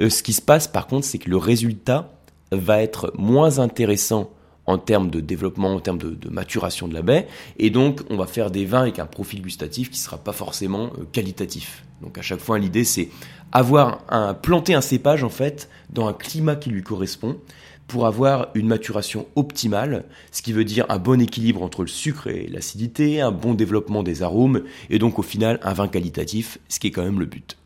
Euh, 0.00 0.10
ce 0.10 0.22
qui 0.22 0.32
se 0.32 0.42
passe, 0.42 0.68
par 0.68 0.86
contre, 0.86 1.06
c'est 1.06 1.18
que 1.18 1.30
le 1.30 1.36
résultat 1.36 2.12
va 2.50 2.82
être 2.82 3.12
moins 3.16 3.58
intéressant 3.58 4.30
en 4.68 4.76
termes 4.76 5.08
de 5.08 5.20
développement, 5.20 5.74
en 5.74 5.80
termes 5.80 5.96
de, 5.96 6.28
maturation 6.28 6.88
de 6.88 6.94
la 6.94 7.00
baie, 7.00 7.26
et 7.58 7.70
donc 7.70 8.02
on 8.10 8.18
va 8.18 8.26
faire 8.26 8.50
des 8.50 8.66
vins 8.66 8.82
avec 8.82 8.98
un 8.98 9.06
profil 9.06 9.40
gustatif 9.40 9.90
qui 9.90 9.98
sera 9.98 10.18
pas 10.18 10.32
forcément 10.32 10.90
euh, 10.98 11.04
qualitatif. 11.10 11.84
Donc 12.02 12.18
à 12.18 12.22
chaque 12.22 12.40
fois, 12.40 12.58
l'idée 12.58 12.84
c'est 12.84 13.08
avoir 13.50 14.02
un 14.10 14.34
planter 14.34 14.74
un 14.74 14.82
cépage 14.82 15.24
en 15.24 15.30
fait 15.30 15.70
dans 15.88 16.06
un 16.06 16.12
climat 16.12 16.54
qui 16.54 16.68
lui 16.68 16.82
correspond 16.82 17.38
pour 17.88 18.06
avoir 18.06 18.48
une 18.54 18.68
maturation 18.68 19.26
optimale, 19.34 20.04
ce 20.30 20.42
qui 20.42 20.52
veut 20.52 20.64
dire 20.64 20.84
un 20.90 20.98
bon 20.98 21.20
équilibre 21.20 21.62
entre 21.62 21.82
le 21.82 21.88
sucre 21.88 22.28
et 22.28 22.46
l'acidité, 22.46 23.20
un 23.20 23.32
bon 23.32 23.54
développement 23.54 24.02
des 24.02 24.22
arômes, 24.22 24.62
et 24.90 24.98
donc 24.98 25.18
au 25.18 25.22
final 25.22 25.58
un 25.62 25.72
vin 25.72 25.88
qualitatif, 25.88 26.58
ce 26.68 26.78
qui 26.78 26.88
est 26.88 26.90
quand 26.90 27.02
même 27.02 27.18
le 27.18 27.26
but. 27.26 27.56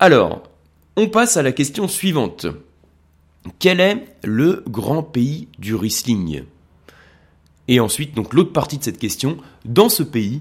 Alors, 0.00 0.42
on 0.96 1.08
passe 1.08 1.36
à 1.36 1.42
la 1.42 1.52
question 1.52 1.86
suivante. 1.86 2.46
Quel 3.60 3.80
est 3.80 4.04
le 4.24 4.64
grand 4.68 5.04
pays 5.04 5.48
du 5.58 5.76
Riesling? 5.76 6.42
Et 7.68 7.78
ensuite, 7.78 8.14
donc 8.14 8.34
l'autre 8.34 8.52
partie 8.52 8.78
de 8.78 8.84
cette 8.84 8.98
question, 8.98 9.38
dans 9.64 9.88
ce 9.88 10.02
pays, 10.02 10.40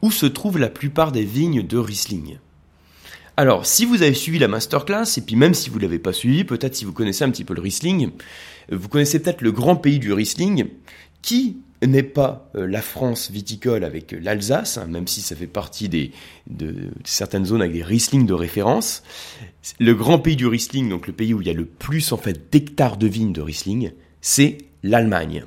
où 0.00 0.10
se 0.10 0.26
trouvent 0.26 0.58
la 0.58 0.70
plupart 0.70 1.12
des 1.12 1.24
vignes 1.24 1.66
de 1.66 1.76
Riesling? 1.76 2.38
Alors, 3.38 3.66
si 3.66 3.84
vous 3.84 4.02
avez 4.02 4.14
suivi 4.14 4.38
la 4.38 4.48
masterclass, 4.48 5.18
et 5.18 5.20
puis 5.20 5.36
même 5.36 5.52
si 5.52 5.68
vous 5.68 5.76
ne 5.76 5.82
l'avez 5.82 5.98
pas 5.98 6.14
suivi, 6.14 6.44
peut-être 6.44 6.74
si 6.74 6.86
vous 6.86 6.94
connaissez 6.94 7.22
un 7.22 7.30
petit 7.30 7.44
peu 7.44 7.52
le 7.52 7.60
Riesling, 7.60 8.10
euh, 8.72 8.76
vous 8.76 8.88
connaissez 8.88 9.18
peut-être 9.18 9.42
le 9.42 9.52
grand 9.52 9.76
pays 9.76 9.98
du 9.98 10.10
Riesling, 10.12 10.68
qui 11.20 11.58
n'est 11.84 12.02
pas 12.02 12.50
euh, 12.54 12.66
la 12.66 12.80
France 12.80 13.30
viticole 13.30 13.84
avec 13.84 14.14
euh, 14.14 14.20
l'Alsace, 14.22 14.78
hein, 14.78 14.86
même 14.86 15.06
si 15.06 15.20
ça 15.20 15.36
fait 15.36 15.46
partie 15.46 15.90
des, 15.90 16.12
de, 16.46 16.88
certaines 17.04 17.44
zones 17.44 17.60
avec 17.60 17.74
des 17.74 17.82
Riesling 17.82 18.24
de 18.24 18.32
référence. 18.32 19.02
Le 19.78 19.94
grand 19.94 20.18
pays 20.18 20.36
du 20.36 20.46
Riesling, 20.46 20.88
donc 20.88 21.06
le 21.06 21.12
pays 21.12 21.34
où 21.34 21.42
il 21.42 21.46
y 21.46 21.50
a 21.50 21.54
le 21.54 21.66
plus 21.66 22.12
en 22.12 22.16
fait 22.16 22.50
d'hectares 22.50 22.96
de 22.96 23.06
vignes 23.06 23.34
de 23.34 23.42
Riesling, 23.42 23.90
c'est 24.22 24.56
l'Allemagne. 24.82 25.44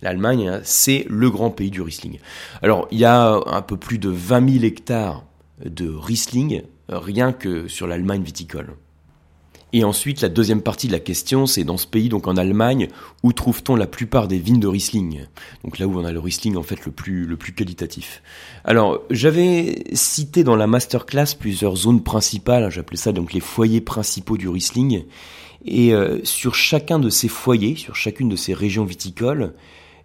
L'Allemagne, 0.00 0.48
hein, 0.48 0.60
c'est 0.64 1.04
le 1.10 1.28
grand 1.28 1.50
pays 1.50 1.70
du 1.70 1.82
Riesling. 1.82 2.18
Alors, 2.62 2.88
il 2.90 2.98
y 2.98 3.04
a 3.04 3.38
un 3.46 3.62
peu 3.62 3.76
plus 3.76 3.98
de 3.98 4.08
20 4.08 4.52
000 4.54 4.64
hectares 4.64 5.24
de 5.64 5.88
Riesling 5.88 6.62
rien 6.88 7.32
que 7.32 7.68
sur 7.68 7.86
l'Allemagne 7.86 8.22
viticole. 8.22 8.76
Et 9.72 9.84
ensuite, 9.84 10.20
la 10.22 10.28
deuxième 10.28 10.62
partie 10.62 10.86
de 10.86 10.92
la 10.92 11.00
question, 11.00 11.46
c'est 11.46 11.64
dans 11.64 11.76
ce 11.76 11.86
pays, 11.86 12.08
donc 12.08 12.28
en 12.28 12.36
Allemagne, 12.36 12.88
où 13.22 13.32
trouve-t-on 13.32 13.74
la 13.74 13.86
plupart 13.86 14.28
des 14.28 14.38
vignes 14.38 14.60
de 14.60 14.68
Riesling? 14.68 15.26
Donc 15.64 15.78
là 15.78 15.86
où 15.86 15.98
on 15.98 16.04
a 16.04 16.12
le 16.12 16.20
Riesling 16.20 16.56
en 16.56 16.62
fait 16.62 16.86
le 16.86 16.92
plus, 16.92 17.36
qualitatif. 17.54 18.22
Alors, 18.64 19.02
j'avais 19.10 19.84
cité 19.92 20.44
dans 20.44 20.56
la 20.56 20.66
masterclass 20.66 21.34
plusieurs 21.38 21.76
zones 21.76 22.02
principales, 22.02 22.70
j'appelais 22.70 22.96
ça 22.96 23.12
donc 23.12 23.32
les 23.32 23.40
foyers 23.40 23.80
principaux 23.80 24.36
du 24.36 24.48
Riesling. 24.48 25.04
Et 25.64 25.92
euh, 25.92 26.20
sur 26.22 26.54
chacun 26.54 27.00
de 27.00 27.10
ces 27.10 27.28
foyers, 27.28 27.74
sur 27.74 27.96
chacune 27.96 28.28
de 28.28 28.36
ces 28.36 28.54
régions 28.54 28.84
viticoles, 28.84 29.52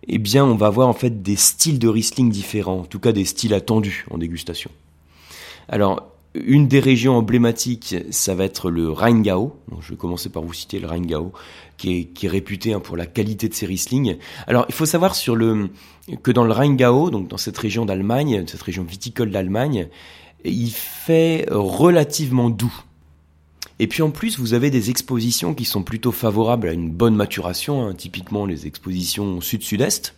eh 0.08 0.18
bien, 0.18 0.44
on 0.44 0.56
va 0.56 0.68
avoir 0.68 0.88
en 0.88 0.94
fait 0.94 1.22
des 1.22 1.36
styles 1.36 1.78
de 1.78 1.88
Riesling 1.88 2.32
différents, 2.32 2.80
en 2.80 2.86
tout 2.86 3.00
cas 3.00 3.12
des 3.12 3.26
styles 3.26 3.54
attendus 3.54 4.06
en 4.10 4.18
dégustation. 4.18 4.72
Alors, 5.70 6.11
une 6.34 6.68
des 6.68 6.80
régions 6.80 7.18
emblématiques, 7.18 7.96
ça 8.10 8.36
va 8.36 8.46
être 8.46 8.70
le 8.70 8.90
Rheingau. 8.90 9.60
Donc, 9.70 9.82
je 9.82 9.92
vais 9.92 9.98
commencer 9.98 10.30
par 10.30 10.44
vous 10.44 10.54
citer 10.54 10.80
le 10.80 10.88
Rheingau, 10.88 11.34
qui 11.78 12.00
est, 12.00 12.04
qui 12.06 12.26
est 12.26 12.30
réputé 12.30 12.74
hein, 12.74 12.80
pour 12.80 12.96
la 12.96 13.06
qualité 13.06 13.50
de 13.50 13.54
ses 13.54 13.66
Riesling. 13.66 14.18
Alors, 14.48 14.66
il 14.70 14.76
faut 14.76 14.86
savoir 14.86 15.16
sur 15.16 15.36
le, 15.36 15.70
que 16.24 16.32
dans 16.32 16.46
le 16.46 16.54
Rheingau, 16.54 17.10
donc 17.10 17.28
dans 17.28 17.38
cette 17.38 17.58
région 17.58 17.86
d'Allemagne, 17.86 18.46
cette 18.48 18.62
région 18.62 18.84
viticole 18.84 19.32
d'Allemagne, 19.32 19.90
il 20.46 20.72
fait 20.72 21.46
relativement 21.50 22.50
doux. 22.50 22.74
Et 23.82 23.88
puis 23.88 24.04
en 24.04 24.12
plus, 24.12 24.38
vous 24.38 24.54
avez 24.54 24.70
des 24.70 24.92
expositions 24.92 25.56
qui 25.56 25.66
sont 25.66 25.82
plutôt 25.82 26.12
favorables 26.12 26.68
à 26.68 26.72
une 26.72 26.92
bonne 26.92 27.16
maturation, 27.16 27.84
hein, 27.84 27.96
typiquement 27.96 28.46
les 28.46 28.68
expositions 28.68 29.42
sud-sud-est. 29.42 30.14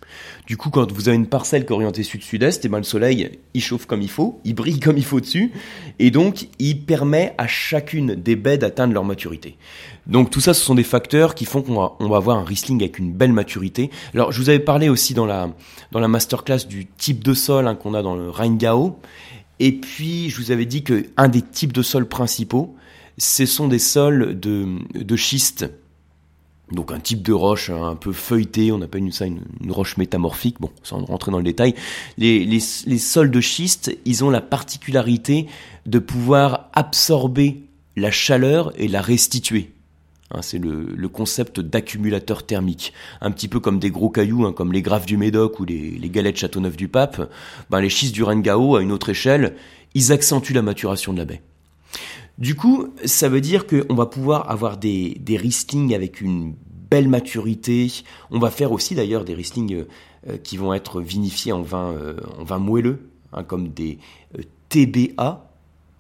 Du 0.46 0.58
coup, 0.58 0.70
quand 0.70 0.92
vous 0.92 1.08
avez 1.08 1.16
une 1.16 1.28
parcelle 1.28 1.66
qui 1.66 1.72
est 1.72 1.76
orientée 1.76 2.04
sud-sud-est, 2.04 2.66
eh 2.66 2.68
ben 2.68 2.80
le 2.80 2.84
soleil, 2.84 3.40
il 3.54 3.62
chauffe 3.62 3.86
comme 3.86 4.02
il 4.02 4.10
faut, 4.10 4.42
il 4.44 4.54
brille 4.54 4.82
comme 4.82 4.98
il 4.98 5.06
faut 5.06 5.22
dessus, 5.22 5.54
et 6.00 6.12
donc 6.12 6.50
il 6.60 6.82
permet 6.82 7.36
à 7.38 7.48
chacune 7.48 8.16
des 8.16 8.36
baies 8.36 8.58
d'atteindre 8.58 8.94
leur 8.94 9.06
maturité. 9.06 9.56
Donc 10.08 10.30
tout 10.30 10.42
ça, 10.42 10.54
ce 10.54 10.62
sont 10.62 10.76
des 10.76 10.84
facteurs 10.84 11.34
qui 11.34 11.46
font 11.46 11.62
qu'on 11.62 11.76
va, 11.76 11.94
on 12.02 12.14
avoir 12.14 12.40
un 12.40 12.44
Riesling 12.44 12.82
avec 12.82 13.00
une 13.00 13.14
belle 13.14 13.32
maturité. 13.32 13.92
Alors 14.14 14.34
je 14.34 14.42
vous 14.42 14.50
avais 14.50 14.60
parlé 14.60 14.90
aussi 14.90 15.14
dans 15.14 15.26
la, 15.26 15.50
dans 15.94 16.02
la 16.02 16.10
masterclass 16.10 16.68
du 16.68 16.86
type 16.86 17.24
de 17.24 17.34
sol 17.34 17.66
hein, 17.66 17.76
qu'on 17.76 17.94
a 17.94 18.02
dans 18.02 18.16
le 18.16 18.30
Rheingau, 18.30 19.00
et 19.62 19.72
puis 19.72 20.30
je 20.30 20.42
vous 20.42 20.52
avais 20.52 20.66
dit 20.66 20.84
que 20.84 21.06
un 21.16 21.30
des 21.30 21.42
types 21.42 21.72
de 21.72 21.82
sols 21.82 22.10
principaux, 22.10 22.76
ce 23.18 23.46
sont 23.46 23.68
des 23.68 23.80
sols 23.80 24.40
de, 24.40 24.68
de 24.94 25.16
schiste. 25.16 25.70
Donc 26.72 26.92
un 26.92 27.00
type 27.00 27.22
de 27.22 27.34
roche 27.34 27.70
un 27.70 27.96
peu 27.96 28.14
feuilletée, 28.14 28.72
on 28.72 28.82
appelle 28.82 29.12
ça 29.14 29.26
une, 29.26 29.42
roche 29.70 29.98
métamorphique, 29.98 30.58
bon, 30.60 30.72
sans 30.82 31.04
rentrer 31.06 31.32
dans 31.32 31.38
le 31.38 31.44
détail. 31.44 31.76
Les, 32.18 32.46
les, 32.46 32.60
les 32.86 32.98
sols 32.98 33.30
de 33.30 33.42
schiste, 33.42 33.96
ils 34.06 34.24
ont 34.24 34.30
la 34.30 34.42
particularité 34.42 35.48
de 35.86 36.00
pouvoir 36.00 36.70
absorber 36.74 37.64
la 37.96 38.10
chaleur 38.10 38.74
et 38.78 38.88
la 38.88 39.02
restituer. 39.02 39.72
Hein, 40.32 40.42
c'est 40.42 40.58
le, 40.58 40.88
le, 40.96 41.10
concept 41.10 41.60
d'accumulateur 41.60 42.44
thermique. 42.44 42.94
Un 43.22 43.30
petit 43.30 43.48
peu 43.48 43.60
comme 43.60 43.78
des 43.78 43.92
gros 43.92 44.10
cailloux, 44.10 44.46
hein, 44.46 44.54
comme 44.54 44.74
les 44.74 44.82
graves 44.82 45.06
du 45.06 45.18
Médoc 45.18 45.60
ou 45.60 45.66
les, 45.66 45.92
les 45.92 46.10
galets 46.10 46.34
de 46.34 46.38
Châteauneuf 46.38 46.76
du 46.76 46.88
Pape. 46.88 47.30
Ben, 47.70 47.82
les 47.82 47.90
schistes 47.90 48.16
du 48.16 48.24
Rengao, 48.24 48.78
à 48.78 48.82
une 48.82 48.92
autre 48.92 49.10
échelle, 49.10 49.56
ils 49.94 50.12
accentuent 50.12 50.54
la 50.54 50.64
maturation 50.64 51.14
de 51.14 51.20
la 51.20 51.26
baie. 51.26 51.42
Du 52.38 52.56
coup, 52.56 52.88
ça 53.06 53.30
veut 53.30 53.42
dire 53.42 53.68
qu'on 53.68 53.94
va 53.94 54.08
pouvoir 54.08 54.50
avoir 54.50 54.78
des, 54.78 55.18
des 55.20 55.40
avec 55.94 56.22
une 56.22 56.56
belle 56.90 57.08
maturité. 57.08 57.92
On 58.32 58.40
va 58.40 58.50
faire 58.50 58.72
aussi 58.72 58.96
d'ailleurs 58.96 59.24
des 59.24 59.34
Riesling 59.34 59.74
euh, 59.74 59.88
euh, 60.30 60.38
qui 60.38 60.58
vont 60.58 60.74
être 60.74 61.02
vinifiés 61.02 61.52
en 61.52 61.62
vin, 61.62 61.92
euh, 61.92 62.18
en 62.40 62.44
vin 62.44 62.60
moelleux, 62.60 63.10
hein, 63.34 63.44
comme 63.44 63.70
des 63.70 64.00
TBA, 64.70 65.53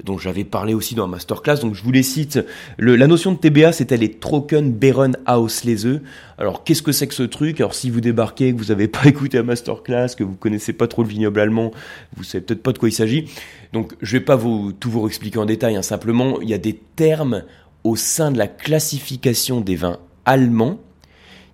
dont 0.03 0.17
j'avais 0.17 0.43
parlé 0.43 0.73
aussi 0.73 0.95
dans 0.95 1.05
la 1.05 1.11
masterclass. 1.11 1.59
Donc 1.59 1.75
je 1.75 1.83
vous 1.83 1.91
les 1.91 2.03
cite. 2.03 2.39
la 2.77 3.07
notion 3.07 3.31
de 3.31 3.37
TBA, 3.37 3.71
c'était 3.71 3.97
les 3.97 4.11
Trocken 4.11 4.73
Beeren 4.73 5.17
Auslese. 5.27 6.01
Alors 6.37 6.63
qu'est-ce 6.63 6.81
que 6.81 6.91
c'est 6.91 7.07
que 7.07 7.13
ce 7.13 7.23
truc? 7.23 7.59
Alors 7.59 7.73
si 7.73 7.89
vous 7.89 8.01
débarquez, 8.01 8.53
que 8.53 8.57
vous 8.57 8.65
n'avez 8.65 8.87
pas 8.87 9.03
écouté 9.05 9.37
la 9.37 9.43
masterclass, 9.43 10.15
que 10.17 10.23
vous 10.23 10.35
connaissez 10.35 10.73
pas 10.73 10.87
trop 10.87 11.03
le 11.03 11.09
vignoble 11.09 11.39
allemand, 11.39 11.71
vous 12.15 12.23
savez 12.23 12.43
peut-être 12.43 12.63
pas 12.63 12.73
de 12.73 12.77
quoi 12.77 12.89
il 12.89 12.93
s'agit. 12.93 13.29
Donc 13.71 13.93
je 14.01 14.17
vais 14.17 14.23
pas 14.23 14.35
vous 14.35 14.73
tout 14.73 14.91
vous 14.91 15.07
expliquer 15.07 15.39
en 15.39 15.45
détail. 15.45 15.75
Hein. 15.75 15.81
Simplement, 15.81 16.41
il 16.41 16.49
y 16.49 16.53
a 16.53 16.59
des 16.59 16.79
termes 16.95 17.43
au 17.83 17.95
sein 17.95 18.31
de 18.31 18.37
la 18.37 18.47
classification 18.47 19.61
des 19.61 19.75
vins 19.75 19.99
allemands 20.25 20.79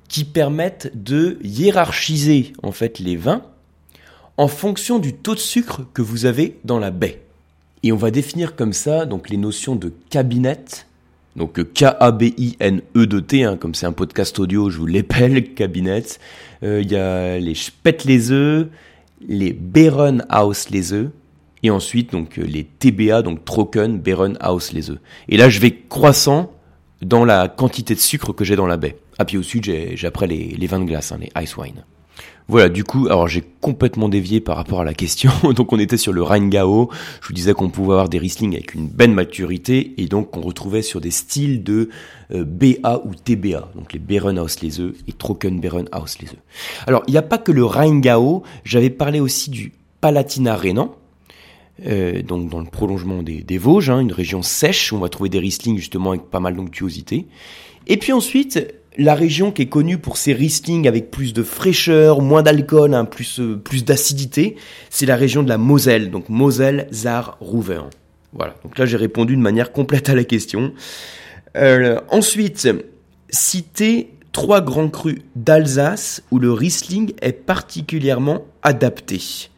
qui 0.08 0.25
permettent 0.25 0.91
de 0.96 1.38
hiérarchiser 1.44 2.53
en 2.63 2.72
fait 2.72 3.00
les 3.00 3.15
vins 3.15 3.44
en 4.38 4.48
fonction 4.48 5.00
du 5.00 5.13
taux 5.13 5.36
de 5.36 5.39
sucre 5.39 5.82
que 5.94 6.01
vous 6.01 6.25
avez 6.25 6.60
dans 6.63 6.79
la 6.79 6.91
baie. 6.91 7.22
Et 7.84 7.92
on 7.92 7.98
va 7.98 8.12
définir 8.12 8.56
comme 8.56 8.74
ça 8.74 9.06
donc 9.06 9.30
les 9.30 9.38
notions 9.38 9.76
de 9.76 9.94
cabinet, 10.10 10.66
donc 11.36 11.64
K-A-B-I-N-E-D-T, 11.74 13.44
hein, 13.44 13.56
comme 13.56 13.74
c'est 13.74 13.86
un 13.86 13.94
podcast 13.94 14.38
audio, 14.40 14.70
je 14.70 14.78
vous 14.78 14.86
l'épelle, 14.86 15.54
cabinet. 15.54 16.04
Euh, 16.64 16.82
il 16.82 16.92
y 16.92 16.98
a 16.98 17.40
les 17.40 17.56
Spätlese, 17.56 18.68
les 19.28 19.54
Beerenauslese, 19.54 21.10
et 21.64 21.70
ensuite 21.70 22.12
donc 22.12 22.38
les 22.38 22.66
TBA, 22.66 23.22
donc 23.22 23.46
Trocken, 23.46 24.00
Beerenauslese. 24.00 24.98
Et 25.30 25.38
là, 25.38 25.50
je 25.50 25.60
vais 25.60 25.72
croissant 25.88 26.52
dans 27.02 27.24
la 27.24 27.48
quantité 27.48 27.96
de 27.96 28.00
sucre 28.00 28.34
que 28.34 28.44
j'ai 28.44 28.58
dans 28.58 28.68
la 28.68 28.78
baie. 28.78 28.98
Ah, 29.18 29.26
puis 29.26 29.38
au 29.38 29.44
sud, 29.44 29.64
j'ai 29.64 30.08
après 30.08 30.28
les, 30.28 30.56
les 30.58 30.68
vins 30.68 30.80
de 30.80 30.86
glace, 30.86 31.12
hein, 31.12 31.20
les 31.22 31.32
ice 31.42 31.56
wine. 31.56 31.86
Voilà, 32.50 32.68
du 32.68 32.84
coup, 32.84 33.06
alors 33.06 33.27
j'ai 33.27 33.44
complètement 33.62 34.10
dévié 34.10 34.41
par 34.41 34.56
rapport 34.56 34.82
à 34.82 34.84
la 34.84 34.96
question. 34.96 35.29
donc 35.56 35.72
on 35.72 35.77
était 35.77 35.98
sur 35.98 36.12
le 36.12 36.24
Rheingau. 36.24 36.89
Je 37.22 37.27
vous 37.27 37.34
disais 37.36 37.53
qu'on 37.53 37.70
pouvait 37.70 37.91
avoir 37.91 38.10
des 38.10 38.18
Riesling 38.18 38.56
avec 38.56 38.74
une 38.74 38.88
belle 38.88 39.12
maturité 39.12 39.94
et 39.98 40.08
donc 40.08 40.36
on 40.36 40.41
retrouvait 40.41 40.82
sur 40.82 41.00
des 41.00 41.12
styles 41.12 41.63
de 41.63 41.89
euh, 42.34 42.44
BA 42.44 43.03
ou 43.06 43.13
TBA, 43.13 43.70
donc 43.75 43.94
les 43.94 44.00
Beerenauslese 44.00 44.82
et 45.08 45.13
Trocken 45.13 45.60
Beerenauslese. 45.60 46.34
Alors 46.88 47.03
il 47.06 47.12
n'y 47.12 47.20
a 47.20 47.22
pas 47.22 47.38
que 47.38 47.51
le 47.51 47.63
Rheingau, 47.63 48.41
j'avais 48.63 48.89
parlé 48.89 49.20
aussi 49.20 49.51
du 49.51 49.72
Palatina 50.01 50.56
Rénan. 50.56 50.96
Euh, 51.86 52.24
donc 52.24 52.50
dans 52.50 52.60
le 52.60 52.65
prolongement 52.65 53.22
des, 53.22 53.58
Vosges, 53.60 53.91
hein, 53.91 54.00
une 54.00 54.12
région 54.12 54.41
sèche, 54.41 54.91
où 54.91 54.96
on 54.96 55.00
va 55.00 55.10
trouver 55.10 55.29
des 55.29 55.38
Riesling 55.38 55.77
justement 55.77 56.10
avec 56.10 56.24
pas 56.24 56.39
mal 56.39 56.56
d'onctuosité. 56.56 57.27
Et 57.86 57.98
puis 57.98 58.12
ensuite, 58.12 58.74
la 59.00 59.15
région 59.15 59.51
qui 59.51 59.63
est 59.63 59.70
connue 59.70 59.98
pour 59.98 60.18
ses 60.18 60.34
Riesling 60.34 60.88
avec 60.88 61.10
plus 61.10 61.34
de 61.34 61.41
fraîcheur, 61.41 62.22
moins 62.22 62.44
d'alcool, 62.44 62.94
hein, 62.94 63.06
plus, 63.06 63.39
euh, 63.39 63.56
plus 63.56 63.86
d'acidité, 63.86 64.58
c'est 64.89 65.06
la 65.06 65.15
région 65.15 65.41
de 65.41 65.50
la 65.50 65.58
Moselle, 65.58 66.12
donc 66.12 66.27
Moselle, 66.29 66.88
Zar, 66.91 67.38
Rouven. 67.39 67.89
Voilà, 68.34 68.56
donc 68.63 68.77
là 68.77 68.86
j'ai 68.86 68.98
répondu 68.98 69.36
de 69.36 69.41
manière 69.41 69.72
complète 69.72 70.10
à 70.10 70.15
la 70.15 70.25
question. 70.25 70.74
Euh, 71.56 72.00
ensuite, 72.10 72.68
citer 73.29 74.12
trois 74.34 74.62
grands 74.62 74.89
crus 74.89 75.20
d'Alsace 75.36 76.22
où 76.29 76.38
le 76.38 76.51
Riesling 76.51 77.13
est 77.22 77.32
particulièrement 77.32 78.46
adapté 78.62 79.50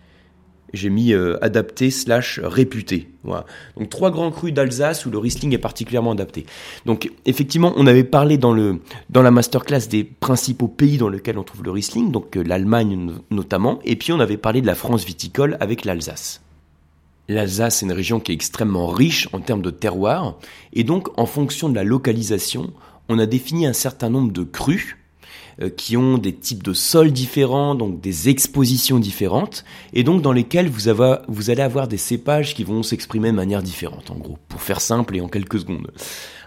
j'ai 0.73 0.89
mis 0.89 1.13
euh, 1.13 1.37
adapté 1.43 1.91
slash 1.91 2.39
réputé. 2.43 3.09
Donc 3.77 3.89
trois 3.89 4.09
grands 4.11 4.31
crus 4.31 4.53
d'Alsace 4.53 5.05
où 5.05 5.11
le 5.11 5.17
Riesling 5.17 5.53
est 5.53 5.59
particulièrement 5.59 6.11
adapté. 6.11 6.45
Donc 6.85 7.11
effectivement, 7.25 7.73
on 7.75 7.85
avait 7.87 8.03
parlé 8.03 8.37
dans 8.37 8.53
le 8.53 8.79
dans 9.09 9.21
la 9.21 9.31
masterclass 9.31 9.87
des 9.89 10.03
principaux 10.03 10.67
pays 10.67 10.97
dans 10.97 11.09
lesquels 11.09 11.37
on 11.37 11.43
trouve 11.43 11.63
le 11.63 11.71
Riesling, 11.71 12.11
donc 12.11 12.35
euh, 12.35 12.43
l'Allemagne 12.43 13.11
notamment, 13.29 13.79
et 13.83 13.95
puis 13.95 14.11
on 14.11 14.19
avait 14.19 14.37
parlé 14.37 14.61
de 14.61 14.67
la 14.67 14.75
France 14.75 15.05
viticole 15.05 15.57
avec 15.59 15.85
l'Alsace. 15.85 16.41
L'Alsace, 17.27 17.77
c'est 17.77 17.85
une 17.85 17.91
région 17.91 18.19
qui 18.19 18.31
est 18.31 18.35
extrêmement 18.35 18.87
riche 18.87 19.29
en 19.31 19.39
termes 19.39 19.61
de 19.61 19.69
terroir, 19.69 20.37
et 20.73 20.83
donc 20.83 21.07
en 21.19 21.25
fonction 21.25 21.69
de 21.69 21.75
la 21.75 21.83
localisation, 21.83 22.73
on 23.07 23.19
a 23.19 23.25
défini 23.25 23.65
un 23.65 23.73
certain 23.73 24.09
nombre 24.09 24.31
de 24.31 24.43
crus 24.43 24.97
qui 25.77 25.97
ont 25.97 26.17
des 26.17 26.33
types 26.33 26.63
de 26.63 26.73
sols 26.73 27.11
différents, 27.11 27.75
donc 27.75 28.01
des 28.01 28.29
expositions 28.29 28.99
différentes, 28.99 29.63
et 29.93 30.03
donc 30.03 30.21
dans 30.21 30.31
lesquels 30.31 30.69
vous, 30.69 30.87
avez, 30.87 31.17
vous 31.27 31.49
allez 31.49 31.61
avoir 31.61 31.87
des 31.87 31.97
cépages 31.97 32.55
qui 32.55 32.63
vont 32.63 32.83
s'exprimer 32.83 33.29
de 33.29 33.35
manière 33.35 33.61
différente, 33.61 34.11
en 34.11 34.15
gros, 34.15 34.37
pour 34.47 34.61
faire 34.61 34.81
simple 34.81 35.15
et 35.15 35.21
en 35.21 35.27
quelques 35.27 35.59
secondes. 35.59 35.91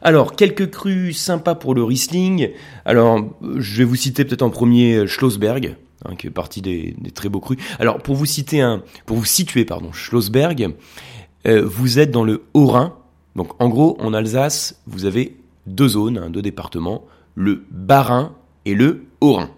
Alors, 0.02 0.36
quelques 0.36 0.70
crus 0.70 1.18
sympas 1.18 1.54
pour 1.54 1.74
le 1.74 1.82
Riesling. 1.82 2.50
Alors, 2.84 3.24
je 3.56 3.78
vais 3.78 3.84
vous 3.84 3.96
citer 3.96 4.24
peut-être 4.24 4.42
en 4.42 4.50
premier 4.50 4.96
euh, 4.96 5.06
Schlossberg, 5.06 5.76
hein, 6.04 6.14
qui 6.14 6.26
est 6.26 6.30
partie 6.30 6.60
des, 6.60 6.94
des, 6.98 7.10
très 7.10 7.30
beaux 7.30 7.40
crus. 7.40 7.58
Alors, 7.78 7.98
pour 7.98 8.14
vous 8.14 8.26
citer 8.26 8.60
un, 8.60 8.82
pour 9.06 9.16
vous 9.16 9.24
situer, 9.24 9.64
pardon, 9.64 9.92
Schlossberg, 9.92 10.74
euh, 11.46 11.64
vous 11.64 11.98
êtes 11.98 12.10
dans 12.10 12.24
le 12.24 12.42
Haut-Rhin. 12.52 12.94
Donc, 13.34 13.52
en 13.60 13.68
gros, 13.70 13.96
en 13.98 14.12
Alsace, 14.12 14.80
vous 14.86 15.06
avez 15.06 15.36
deux 15.66 15.88
zones, 15.88 16.18
hein, 16.18 16.28
deux 16.28 16.42
départements, 16.42 17.06
le 17.34 17.64
Bas-Rhin 17.70 18.34
et 18.64 18.74
le 18.74 19.06
Haut-Rhin. 19.20 19.50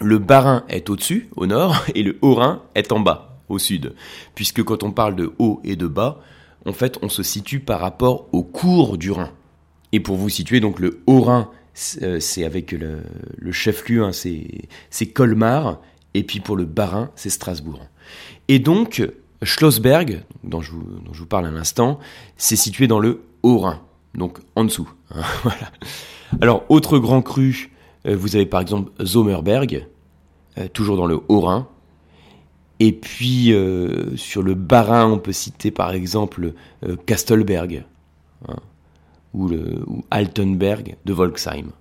Le 0.00 0.18
Bas-Rhin 0.18 0.64
est 0.68 0.90
au-dessus, 0.90 1.28
au 1.36 1.46
nord, 1.46 1.84
et 1.94 2.02
le 2.02 2.18
Haut-Rhin 2.22 2.62
est 2.74 2.92
en 2.92 3.00
bas, 3.00 3.38
au 3.48 3.58
sud. 3.58 3.94
Puisque 4.34 4.62
quand 4.62 4.82
on 4.82 4.90
parle 4.90 5.16
de 5.16 5.32
haut 5.38 5.60
et 5.64 5.76
de 5.76 5.86
bas, 5.86 6.20
en 6.66 6.72
fait, 6.72 6.98
on 7.02 7.08
se 7.08 7.22
situe 7.22 7.60
par 7.60 7.80
rapport 7.80 8.26
au 8.32 8.42
cours 8.42 8.98
du 8.98 9.10
Rhin. 9.10 9.30
Et 9.92 10.00
pour 10.00 10.16
vous 10.16 10.28
situer, 10.28 10.60
donc 10.60 10.80
le 10.80 11.00
Haut-Rhin, 11.06 11.50
c'est 11.74 12.02
euh, 12.42 12.46
avec 12.46 12.72
le, 12.72 13.52
chef-lieu, 13.52 14.02
hein, 14.04 14.12
c'est 14.12 15.06
Colmar, 15.06 15.80
et 16.14 16.22
puis 16.22 16.40
pour 16.40 16.56
le 16.56 16.64
Bas-Rhin, 16.64 17.10
c'est 17.14 17.30
Strasbourg. 17.30 17.80
Et 18.48 18.58
donc, 18.58 19.02
Schlossberg, 19.42 20.24
dont 20.42 20.60
je 20.60 20.72
vous, 20.72 21.26
parle 21.26 21.46
un 21.46 21.56
instant, 21.56 21.98
c'est 22.36 22.56
situé 22.56 22.86
dans 22.86 22.98
le 22.98 23.22
Haut-Rhin, 23.42 23.80
donc 24.14 24.38
en 24.56 24.64
dessous. 24.64 24.90
Hein. 25.14 25.22
Alors, 26.40 26.64
autre 26.68 26.98
grand 26.98 27.22
cru 27.22 27.70
vous 28.04 28.36
avez 28.36 28.46
par 28.46 28.60
exemple 28.60 28.92
Zomerberg, 29.04 29.86
euh, 30.58 30.68
toujours 30.72 30.96
dans 30.96 31.06
le 31.06 31.20
Haut-Rhin. 31.28 31.68
Et 32.80 32.92
puis 32.92 33.52
euh, 33.52 34.16
sur 34.16 34.42
le 34.42 34.54
Bas-Rhin, 34.54 35.06
on 35.06 35.18
peut 35.18 35.32
citer 35.32 35.70
par 35.70 35.92
exemple 35.92 36.54
Kastelberg 37.06 37.84
hein, 38.48 38.56
ou, 39.32 39.50
Altenberg 40.10 40.96
de 41.04 41.12
Volksheim. 41.12 41.72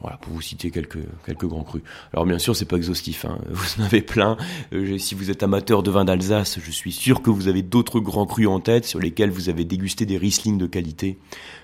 Voilà, 0.00 0.16
pour 0.16 0.32
vous 0.32 0.40
citer 0.40 0.70
quelques, 0.70 1.00
quelques 1.26 1.44
grands 1.44 1.62
crus. 1.62 1.82
Alors 2.14 2.24
bien 2.24 2.38
sûr, 2.38 2.56
c'est 2.56 2.64
pas 2.64 2.76
exhaustif, 2.76 3.26
hein. 3.26 3.38
vous 3.50 3.82
en 3.82 3.84
avez 3.84 4.00
plein. 4.00 4.38
Euh, 4.72 4.96
si 4.96 5.14
vous 5.14 5.30
êtes 5.30 5.42
amateur 5.42 5.82
de 5.82 5.90
vin 5.90 6.06
d'Alsace, 6.06 6.58
je 6.58 6.70
suis 6.70 6.92
sûr 6.92 7.20
que 7.20 7.28
vous 7.28 7.48
avez 7.48 7.62
d'autres 7.62 8.00
grands 8.00 8.24
crus 8.24 8.48
en 8.48 8.60
tête 8.60 8.86
sur 8.86 8.98
lesquels 8.98 9.30
vous 9.30 9.50
avez 9.50 9.64
dégusté 9.64 10.06
des 10.06 10.16
Riesling 10.16 10.56
de 10.56 10.66
qualité. 10.66 11.18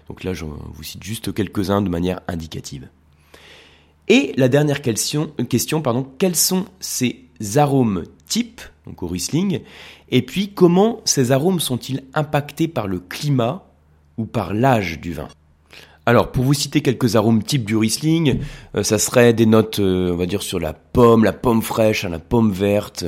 Donc 0.08 0.22
là, 0.22 0.34
je 0.34 0.44
vous 0.44 0.82
cite 0.82 1.02
juste 1.02 1.32
quelques-uns 1.32 1.80
de 1.80 1.88
manière 1.88 2.20
indicative. 2.28 2.88
Et 4.08 4.32
la 4.36 4.48
dernière 4.48 4.82
question, 4.82 5.32
pardon, 5.82 6.06
quels 6.18 6.36
sont 6.36 6.66
ces 6.80 7.26
arômes 7.56 8.04
types, 8.28 8.60
donc 8.86 9.02
au 9.02 9.08
Riesling, 9.08 9.60
et 10.10 10.22
puis 10.22 10.52
comment 10.52 11.00
ces 11.04 11.32
arômes 11.32 11.60
sont-ils 11.60 12.04
impactés 12.14 12.68
par 12.68 12.86
le 12.86 13.00
climat 13.00 13.66
ou 14.16 14.24
par 14.24 14.54
l'âge 14.54 15.00
du 15.00 15.12
vin? 15.12 15.28
Alors, 16.08 16.30
pour 16.30 16.44
vous 16.44 16.54
citer 16.54 16.82
quelques 16.82 17.16
arômes 17.16 17.42
types 17.42 17.64
du 17.64 17.76
Riesling, 17.76 18.38
euh, 18.76 18.84
ça 18.84 18.96
serait 18.98 19.32
des 19.32 19.44
notes, 19.44 19.80
euh, 19.80 20.12
on 20.12 20.16
va 20.16 20.26
dire, 20.26 20.42
sur 20.42 20.60
la 20.60 20.72
pomme, 20.72 21.24
la 21.24 21.32
pomme 21.32 21.62
fraîche, 21.62 22.04
hein, 22.04 22.10
la 22.10 22.20
pomme 22.20 22.52
verte, 22.52 23.04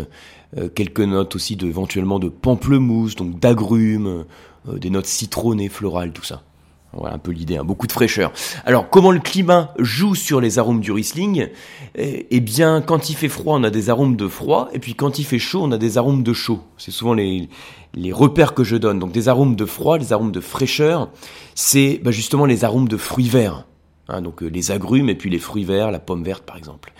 euh, 0.57 0.69
quelques 0.69 1.00
notes 1.00 1.37
aussi 1.37 1.55
de, 1.55 1.69
éventuellement 1.69 2.19
de 2.19 2.28
pamplemousse, 2.28 3.14
donc 3.14 3.38
d'agrumes, 3.38 4.25
des 4.67 4.90
notes 4.90 5.07
citronnées, 5.07 5.69
florales, 5.69 6.12
tout 6.12 6.25
ça. 6.25 6.43
Voilà 6.92 7.14
un 7.14 7.18
peu 7.18 7.33
l'idée, 7.33 7.59
hein, 7.59 7.64
beaucoup 7.64 7.87
de 7.87 7.92
fraîcheur. 7.92 8.33
Alors, 8.64 8.88
comment 8.88 9.11
le 9.11 9.21
climat 9.21 9.75
joue 9.78 10.14
sur 10.14 10.40
les 10.40 10.59
arômes 10.59 10.80
du 10.80 10.90
Riesling? 10.90 11.49
Eh, 11.95 12.26
eh 12.30 12.40
bien, 12.40 12.80
quand 12.80 13.11
il 13.11 13.14
fait 13.14 13.28
froid, 13.28 13.57
on 13.59 13.64
a 13.64 13.71
des 13.71 13.90
arômes 13.90 14.16
de 14.16 14.26
froid, 14.26 14.68
et 14.73 14.78
puis 14.78 14.95
quand 14.95 15.18
il 15.18 15.25
fait 15.25 15.38
chaud, 15.38 15.61
on 15.62 15.73
a 15.73 15.78
des 15.78 15.99
arômes 15.99 16.23
de 16.23 16.33
chaud. 16.33 16.61
C'est 16.78 16.90
souvent 16.90 17.12
les, 17.12 17.49
les 17.95 18.12
repères 18.12 18.54
que 18.54 18.64
je 18.64 18.76
donne. 18.76 18.99
Donc 18.99 19.12
des 19.12 19.28
arômes 19.28 19.57
de 19.57 19.64
froid, 19.66 19.99
des 19.99 20.12
arômes 20.12 20.33
de 20.33 20.40
fraîcheur, 20.40 21.11
c'est 21.54 22.00
bah, 22.02 22.11
justement 22.11 22.47
les 22.47 22.64
arômes 22.64 22.88
de 22.88 22.97
fruits 22.97 23.28
verts. 23.28 23.66
Hein, 24.11 24.23
donc 24.23 24.42
euh, 24.42 24.47
les 24.47 24.71
agrumes 24.71 25.11
et 25.11 25.14
puis 25.14 25.28
les 25.28 25.38
fruits 25.38 25.64
verts, 25.64 25.90
la 25.90 25.99
pomme 25.99 26.25
verte 26.25 26.45
par 26.45 26.57
exemple. 26.57 26.95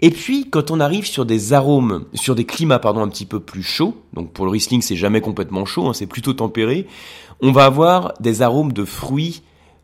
Et 0.00 0.10
puis 0.10 0.48
quand 0.48 0.70
on 0.70 0.80
arrive 0.80 1.06
sur 1.06 1.26
des 1.26 1.52
arômes, 1.52 2.06
sur 2.14 2.34
des 2.34 2.46
climats 2.46 2.78
pardon 2.78 3.02
un 3.02 3.08
petit 3.08 3.26
peu 3.26 3.38
plus 3.38 3.62
chauds, 3.62 3.94
donc 4.14 4.32
pour 4.32 4.46
le 4.46 4.50
Riesling 4.50 4.80
c'est 4.80 4.96
jamais 4.96 5.20
complètement 5.20 5.66
chaud, 5.66 5.88
hein, 5.88 5.92
c'est 5.92 6.06
plutôt 6.06 6.32
tempéré, 6.32 6.86
on 7.40 7.52
va 7.52 7.64
avoir 7.64 8.14
des 8.20 8.42
arômes 8.42 8.72
de 8.72 8.84
fruits 8.84 9.42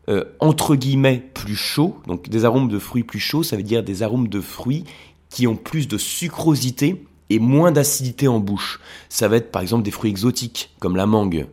euh, 0.09 0.25
entre 0.39 0.75
guillemets 0.75 1.23
plus 1.33 1.55
chauds. 1.55 1.97
Donc 2.07 2.27
des 2.27 2.43
arômes 2.43 2.67
de 2.67 2.79
fruits 2.79 3.03
plus 3.03 3.19
chauds, 3.19 3.43
ça 3.43 3.55
veut 3.55 3.63
dire 3.63 3.83
des 3.83 4.03
arômes 4.03 4.27
de 4.27 4.41
fruits 4.41 4.83
qui 5.29 5.47
ont 5.47 5.55
plus 5.55 5.87
de 5.87 5.97
sucrosité 5.97 7.05
et 7.29 7.39
moins 7.39 7.71
d'acidité 7.71 8.27
en 8.27 8.39
bouche. 8.39 8.79
Ça 9.09 9.27
va 9.27 9.37
être 9.37 9.51
par 9.51 9.61
exemple 9.61 9.83
des 9.83 9.91
fruits 9.91 10.09
exotiques 10.09 10.71
comme 10.79 10.95
la 10.95 11.05
mangue, 11.05 11.47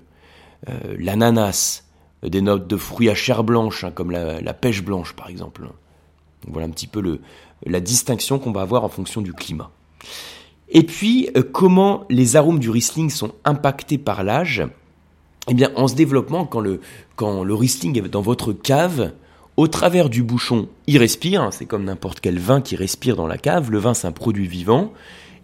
euh, 0.69 0.97
l'ananas, 0.99 1.85
des 2.23 2.41
notes 2.41 2.67
de 2.67 2.77
fruits 2.77 3.11
à 3.11 3.15
chair 3.15 3.45
blanche 3.45 3.85
hein, 3.85 3.93
comme 3.93 4.11
la, 4.11 4.55
pêche 4.55 4.83
blanche 4.83 5.13
par 5.13 5.29
exemple. 5.29 5.69
voilà 6.49 6.67
un 6.67 6.71
petit 6.71 6.89
peu 6.89 7.21
la 7.65 7.81
distinction 7.81 8.39
qu'on 8.39 8.53
va 8.53 8.63
avoir 8.63 8.83
en 8.83 8.89
fonction 8.89 9.21
du 9.21 9.33
climat. 9.33 9.71
Et 10.71 10.83
puis, 10.83 11.31
euh, 11.37 11.43
comment 11.43 12.05
les 12.11 12.37
arômes 12.37 12.59
du 12.59 12.71
Riesling 12.71 13.11
sont 13.11 13.33
impactés 13.45 13.99
par 13.99 14.25
l'âge? 14.25 14.65
Eh 15.49 15.55
bien, 15.55 15.71
en 15.77 15.89
se 15.89 15.95
développement, 15.95 16.45
quand 16.45 16.61
le, 16.61 16.81
quand 17.17 17.43
le 17.43 17.55
Riesling 17.55 17.99
est 17.99 18.09
dans 18.09 18.23
votre 18.23 18.53
cave, 18.53 19.13
au 19.57 19.67
travers 19.67 20.09
du 20.09 20.23
bouchon, 20.23 20.69
il 20.87 20.99
respire, 20.99 21.43
hein, 21.43 21.51
c'est 21.51 21.67
comme 21.67 21.85
n'importe 21.85 22.21
quel 22.21 22.39
vin 22.39 22.61
qui 22.61 22.77
respire 22.77 23.17
dans 23.17 23.27
la 23.27 23.39
cave, 23.39 23.71
le 23.71 23.79
vin 23.79 23.95
c'est 23.95 24.07
un 24.07 24.13
produit 24.13 24.47
vivant, 24.47 24.93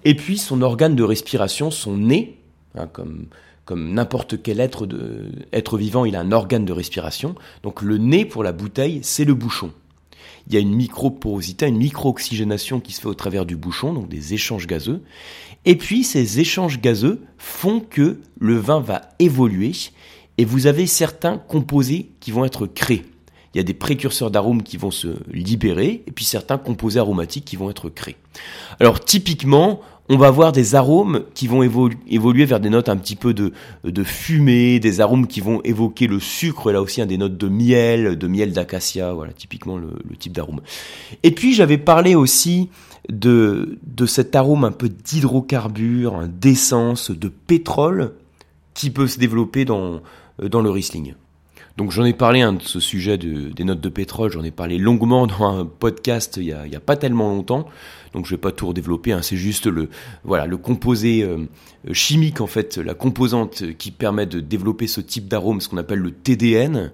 et 0.04 0.14
puis 0.14 0.38
son 0.38 0.62
organe 0.62 0.94
de 0.94 1.02
respiration, 1.02 1.70
son 1.70 1.96
nez, 1.96 2.38
hein, 2.76 2.86
comme, 2.86 3.26
comme 3.64 3.92
n'importe 3.92 4.42
quel 4.42 4.60
être, 4.60 4.86
de, 4.86 5.32
être 5.52 5.78
vivant, 5.78 6.04
il 6.04 6.16
a 6.16 6.20
un 6.20 6.32
organe 6.32 6.64
de 6.64 6.72
respiration. 6.72 7.34
Donc 7.62 7.82
le 7.82 7.98
nez 7.98 8.24
pour 8.24 8.44
la 8.44 8.52
bouteille, 8.52 9.00
c'est 9.02 9.24
le 9.24 9.34
bouchon. 9.34 9.72
Il 10.46 10.54
y 10.54 10.56
a 10.56 10.60
une 10.60 10.74
microporosité, 10.74 11.66
une 11.66 11.78
micro-oxygénation 11.78 12.80
qui 12.80 12.92
se 12.92 13.00
fait 13.00 13.08
au 13.08 13.14
travers 13.14 13.46
du 13.46 13.56
bouchon, 13.56 13.92
donc 13.94 14.08
des 14.08 14.34
échanges 14.34 14.66
gazeux. 14.66 15.02
Et 15.64 15.76
puis 15.76 16.04
ces 16.04 16.40
échanges 16.40 16.80
gazeux 16.80 17.22
font 17.38 17.80
que 17.80 18.20
le 18.38 18.56
vin 18.56 18.80
va 18.80 19.02
évoluer 19.18 19.72
et 20.36 20.44
vous 20.44 20.66
avez 20.66 20.86
certains 20.86 21.38
composés 21.38 22.10
qui 22.20 22.30
vont 22.30 22.44
être 22.44 22.66
créés. 22.66 23.04
Il 23.54 23.58
y 23.58 23.60
a 23.60 23.64
des 23.64 23.74
précurseurs 23.74 24.32
d'arômes 24.32 24.62
qui 24.62 24.76
vont 24.76 24.90
se 24.90 25.16
libérer 25.32 26.02
et 26.06 26.10
puis 26.10 26.24
certains 26.24 26.58
composés 26.58 26.98
aromatiques 26.98 27.44
qui 27.44 27.56
vont 27.56 27.70
être 27.70 27.88
créés. 27.88 28.16
Alors 28.80 29.00
typiquement, 29.00 29.80
on 30.08 30.18
va 30.18 30.26
avoir 30.26 30.52
des 30.52 30.74
arômes 30.74 31.24
qui 31.34 31.46
vont 31.46 31.62
évoluer 31.62 32.44
vers 32.44 32.60
des 32.60 32.68
notes 32.68 32.88
un 32.88 32.96
petit 32.96 33.16
peu 33.16 33.32
de, 33.32 33.52
fumée, 34.04 34.78
des 34.78 35.00
arômes 35.00 35.26
qui 35.26 35.40
vont 35.40 35.62
évoquer 35.62 36.06
le 36.06 36.20
sucre, 36.20 36.72
là 36.72 36.82
aussi 36.82 37.04
des 37.06 37.16
notes 37.16 37.38
de 37.38 37.48
miel, 37.48 38.18
de 38.18 38.26
miel 38.28 38.52
d'acacia, 38.52 39.12
voilà 39.12 39.32
typiquement 39.32 39.78
le, 39.78 39.90
type 40.18 40.32
d'arôme. 40.32 40.60
Et 41.22 41.30
puis 41.30 41.54
j'avais 41.54 41.78
parlé 41.78 42.14
aussi 42.14 42.68
de, 43.08 43.78
cet 44.06 44.36
arôme 44.36 44.64
un 44.64 44.72
peu 44.72 44.88
d'hydrocarbures, 44.88 46.28
d'essence, 46.28 47.10
de 47.10 47.28
pétrole 47.28 48.12
qui 48.74 48.90
peut 48.90 49.06
se 49.06 49.18
développer 49.18 49.64
dans, 49.64 50.02
dans 50.38 50.60
le 50.60 50.70
Riesling. 50.70 51.14
Donc 51.76 51.90
j'en 51.90 52.04
ai 52.04 52.12
parlé 52.12 52.40
hein, 52.40 52.52
de 52.52 52.62
ce 52.62 52.78
sujet 52.78 53.18
des 53.18 53.64
notes 53.64 53.80
de 53.80 53.88
pétrole, 53.88 54.30
j'en 54.30 54.44
ai 54.44 54.52
parlé 54.52 54.78
longuement 54.78 55.26
dans 55.38 55.44
un 55.44 55.64
podcast 55.64 56.36
il 56.36 56.44
y 56.44 56.52
a, 56.52 56.80
pas 56.80 56.94
tellement 56.94 57.30
longtemps, 57.30 57.66
donc 58.12 58.26
je 58.26 58.30
vais 58.30 58.40
pas 58.40 58.52
tout 58.52 58.68
redévelopper, 58.68 59.10
hein, 59.10 59.22
c'est 59.22 59.36
juste 59.36 59.66
le 59.66 59.88
voilà 60.22 60.46
le 60.46 60.56
composé 60.56 61.24
euh, 61.24 61.48
chimique 61.92 62.40
en 62.40 62.46
fait, 62.46 62.76
la 62.76 62.94
composante 62.94 63.76
qui 63.76 63.90
permet 63.90 64.26
de 64.26 64.38
développer 64.38 64.86
ce 64.86 65.00
type 65.00 65.26
d'arôme, 65.26 65.60
ce 65.60 65.68
qu'on 65.68 65.76
appelle 65.76 65.98
le 65.98 66.12
TDN. 66.12 66.92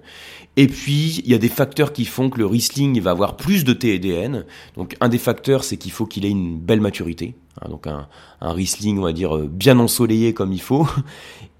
Et 0.57 0.67
puis 0.67 1.21
il 1.23 1.29
y 1.29 1.35
a 1.35 1.37
des 1.37 1.47
facteurs 1.47 1.93
qui 1.93 2.05
font 2.05 2.29
que 2.29 2.39
le 2.39 2.45
Riesling 2.47 2.99
va 3.01 3.11
avoir 3.11 3.37
plus 3.37 3.63
de 3.63 3.73
TDN. 3.73 4.45
Donc 4.75 4.97
un 4.99 5.09
des 5.09 5.19
facteurs 5.19 5.63
c'est 5.63 5.77
qu'il 5.77 5.91
faut 5.91 6.07
qu'il 6.07 6.25
ait 6.25 6.29
une 6.29 6.59
belle 6.59 6.81
maturité, 6.81 7.35
hein, 7.61 7.69
donc 7.69 7.85
un, 7.85 8.07
un 8.41 8.51
Riesling 8.51 8.97
on 8.97 9.03
va 9.03 9.13
dire 9.13 9.37
euh, 9.37 9.47
bien 9.47 9.77
ensoleillé 9.77 10.33
comme 10.33 10.53
il 10.53 10.61
faut. 10.61 10.87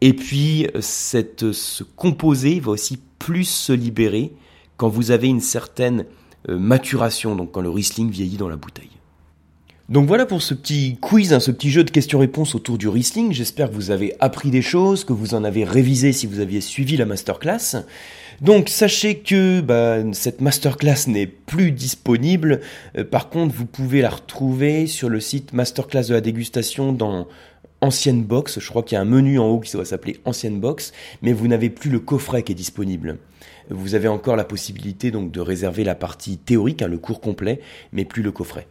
Et 0.02 0.14
puis 0.14 0.66
cette, 0.80 1.52
ce 1.52 1.84
composé 1.84 2.60
va 2.60 2.72
aussi 2.72 2.98
plus 3.22 3.46
se 3.46 3.72
libérer 3.72 4.32
quand 4.78 4.90
vous 4.90 5.12
avez 5.12 5.28
une 5.28 5.42
certaine 5.42 6.06
euh, 6.50 6.58
maturation, 6.58 7.36
donc 7.36 7.52
quand 7.52 7.62
le 7.62 7.70
Riesling 7.70 8.10
vieillit 8.10 8.38
dans 8.38 8.50
la 8.50 8.56
bouteille. 8.56 8.90
Donc 9.90 10.08
voilà 10.08 10.26
pour 10.26 10.42
ce 10.42 10.56
petit 10.56 10.98
quiz, 11.00 11.34
hein, 11.34 11.40
ce 11.40 11.52
petit 11.52 11.70
jeu 11.70 11.84
de 11.84 11.92
questions-réponses 11.92 12.56
autour 12.56 12.80
du 12.80 12.88
Riesling. 12.88 13.32
J'espère 13.32 13.70
que 13.70 13.76
vous 13.76 13.92
avez 13.92 14.16
appris 14.20 14.50
des 14.50 14.64
choses, 14.64 15.04
que 15.04 15.14
vous 15.14 15.36
en 15.36 15.44
avez 15.44 15.64
révisé 15.64 16.14
si 16.14 16.26
vous 16.26 16.40
aviez 16.40 16.62
suivi 16.62 16.98
la 16.98 17.06
masterclass. 17.06 17.84
Donc 18.42 18.70
sachez 18.70 19.20
que 19.20 19.62
bah, 19.62 19.98
cette 20.14 20.42
masterclass 20.42 21.06
n'est 21.08 21.28
plus 21.28 21.72
disponible. 21.72 22.62
Euh, 22.98 23.04
par 23.04 23.30
contre, 23.30 23.54
vous 23.54 23.68
pouvez 23.68 24.02
la 24.02 24.10
retrouver 24.10 24.88
sur 24.88 25.10
le 25.10 25.20
site 25.20 25.54
masterclass 25.54 26.08
de 26.08 26.16
la 26.16 26.22
dégustation 26.22 26.92
dans 26.92 27.28
ancienne 27.82 28.24
box. 28.24 28.60
Je 28.60 28.70
crois 28.70 28.84
qu'il 28.84 28.96
y 28.96 29.00
a 29.00 29.02
un 29.02 29.06
menu 29.06 29.40
en 29.40 29.48
haut 29.48 29.60
qui 29.60 29.76
va 29.76 29.86
s'appeler 29.86 30.20
ancienne 30.26 30.60
box, 30.60 30.94
mais 31.22 31.34
vous 31.34 31.48
n'avez 31.48 31.70
plus 31.70 31.90
le 31.90 32.00
coffret 32.00 32.44
qui 32.44 32.52
est 32.52 32.56
disponible. 32.56 33.18
Vous 33.70 33.96
avez 33.96 34.08
encore 34.08 34.36
la 34.36 34.44
possibilité 34.44 35.12
donc 35.12 35.32
de 35.32 35.40
réserver 35.40 35.84
la 35.84 35.96
partie 35.96 36.38
théorique, 36.38 36.82
hein, 36.82 36.88
le 36.88 36.98
cours 36.98 37.22
complet, 37.22 37.62
mais 37.92 38.06
plus 38.06 38.24
le 38.24 38.32
coffret. 38.32 38.68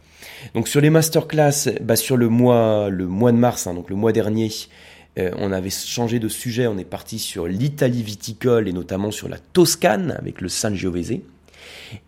Donc 0.53 0.67
sur 0.67 0.81
les 0.81 0.89
masterclass, 0.89 1.69
bah 1.81 1.95
sur 1.95 2.17
le 2.17 2.29
mois, 2.29 2.89
le 2.89 3.07
mois 3.07 3.31
de 3.31 3.37
mars, 3.37 3.67
hein, 3.67 3.73
donc 3.73 3.89
le 3.89 3.95
mois 3.95 4.11
dernier, 4.11 4.49
euh, 5.17 5.31
on 5.37 5.51
avait 5.51 5.69
changé 5.69 6.19
de 6.19 6.27
sujet, 6.27 6.67
on 6.67 6.77
est 6.77 6.85
parti 6.85 7.19
sur 7.19 7.47
l'Italie 7.47 8.03
viticole 8.03 8.67
et 8.67 8.73
notamment 8.73 9.11
sur 9.11 9.27
la 9.27 9.37
Toscane 9.39 10.15
avec 10.19 10.41
le 10.41 10.49
Sangiovese. 10.49 11.19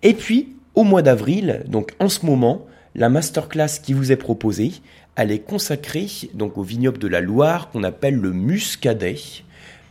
Et 0.04 0.14
puis 0.14 0.56
au 0.76 0.84
mois 0.84 1.02
d'avril, 1.02 1.64
donc 1.68 1.94
en 2.00 2.10
ce 2.10 2.26
moment, 2.26 2.66
la 2.96 3.10
masterclass 3.10 3.80
qui 3.82 3.94
vous 3.94 4.12
est 4.12 4.18
proposée, 4.18 4.72
elle 5.16 5.32
est 5.32 5.40
consacrée 5.40 6.08
donc 6.34 6.58
au 6.58 6.64
vignoble 6.64 6.98
de 6.98 7.08
la 7.08 7.22
Loire 7.22 7.70
qu'on 7.70 7.84
appelle 7.84 8.16
le 8.16 8.32
Muscadet. 8.32 9.18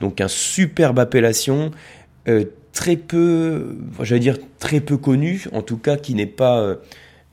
Donc 0.01 0.21
un 0.21 0.29
superbe 0.29 0.99
appellation 0.99 1.71
euh, 2.29 2.45
très 2.73 2.97
peu, 2.97 3.77
j'allais 4.01 4.21
dire 4.21 4.39
très 4.59 4.81
peu 4.81 4.97
connu, 4.97 5.45
en 5.53 5.63
tout 5.63 5.77
cas 5.77 5.97
qui 5.97 6.15
n'est 6.15 6.27
pas 6.27 6.61
euh, 6.61 6.77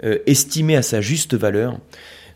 euh, 0.04 0.20
estimé 0.28 0.76
à 0.76 0.82
sa 0.82 1.02
juste 1.02 1.34
valeur, 1.34 1.80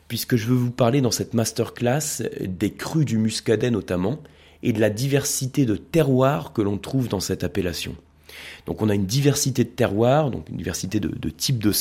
puisque 0.08 0.36
je 0.36 0.48
veux 0.48 0.56
vous 0.56 0.72
parler 0.72 1.02
dans 1.02 1.12
cette 1.12 1.34
masterclass 1.34 2.24
des 2.42 2.72
crus 2.72 3.06
du 3.06 3.18
Muscadet 3.18 3.72
notamment 3.72 4.20
et 4.64 4.74
de 4.74 4.80
la 4.80 4.90
diversité 4.90 5.66
de 5.66 5.76
terroirs 5.76 6.54
que 6.54 6.62
l'on 6.62 6.78
trouve 6.78 7.10
dans 7.10 7.20
cette 7.20 7.44
appellation. 7.44 7.96
Donc 8.66 8.82
on 8.82 8.90
a 8.90 8.96
une 8.96 9.06
diversité 9.06 9.64
de 9.64 9.70
terroirs, 9.70 10.32
donc 10.32 10.50
une 10.50 10.58
diversité 10.58 11.00
de, 11.00 11.30
types 11.30 11.62
de 11.62 11.72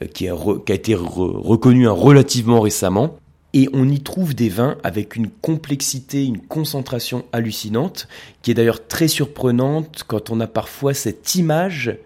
euh, 0.00 0.06
qui, 0.06 0.28
a, 0.28 0.34
été 0.68 0.94
reconnu 0.94 1.86
relativement 1.86 2.60
récemment. 2.60 3.16
Et 3.54 3.68
on 3.74 3.86
y 3.88 4.00
trouve 4.00 4.34
des 4.34 4.48
vins 4.48 4.78
avec 4.82 5.14
une 5.16 5.28
complexité, 5.28 6.24
une 6.24 6.40
concentration 6.40 7.26
hallucinante, 7.32 8.08
qui 8.40 8.50
est 8.50 8.54
d'ailleurs 8.54 8.86
très 8.86 9.08
surprenante 9.08 10.04
quand 10.06 10.30
on 10.30 10.40
a 10.40 10.46
parfois 10.46 10.94
cette 10.94 11.34
image 11.34 11.98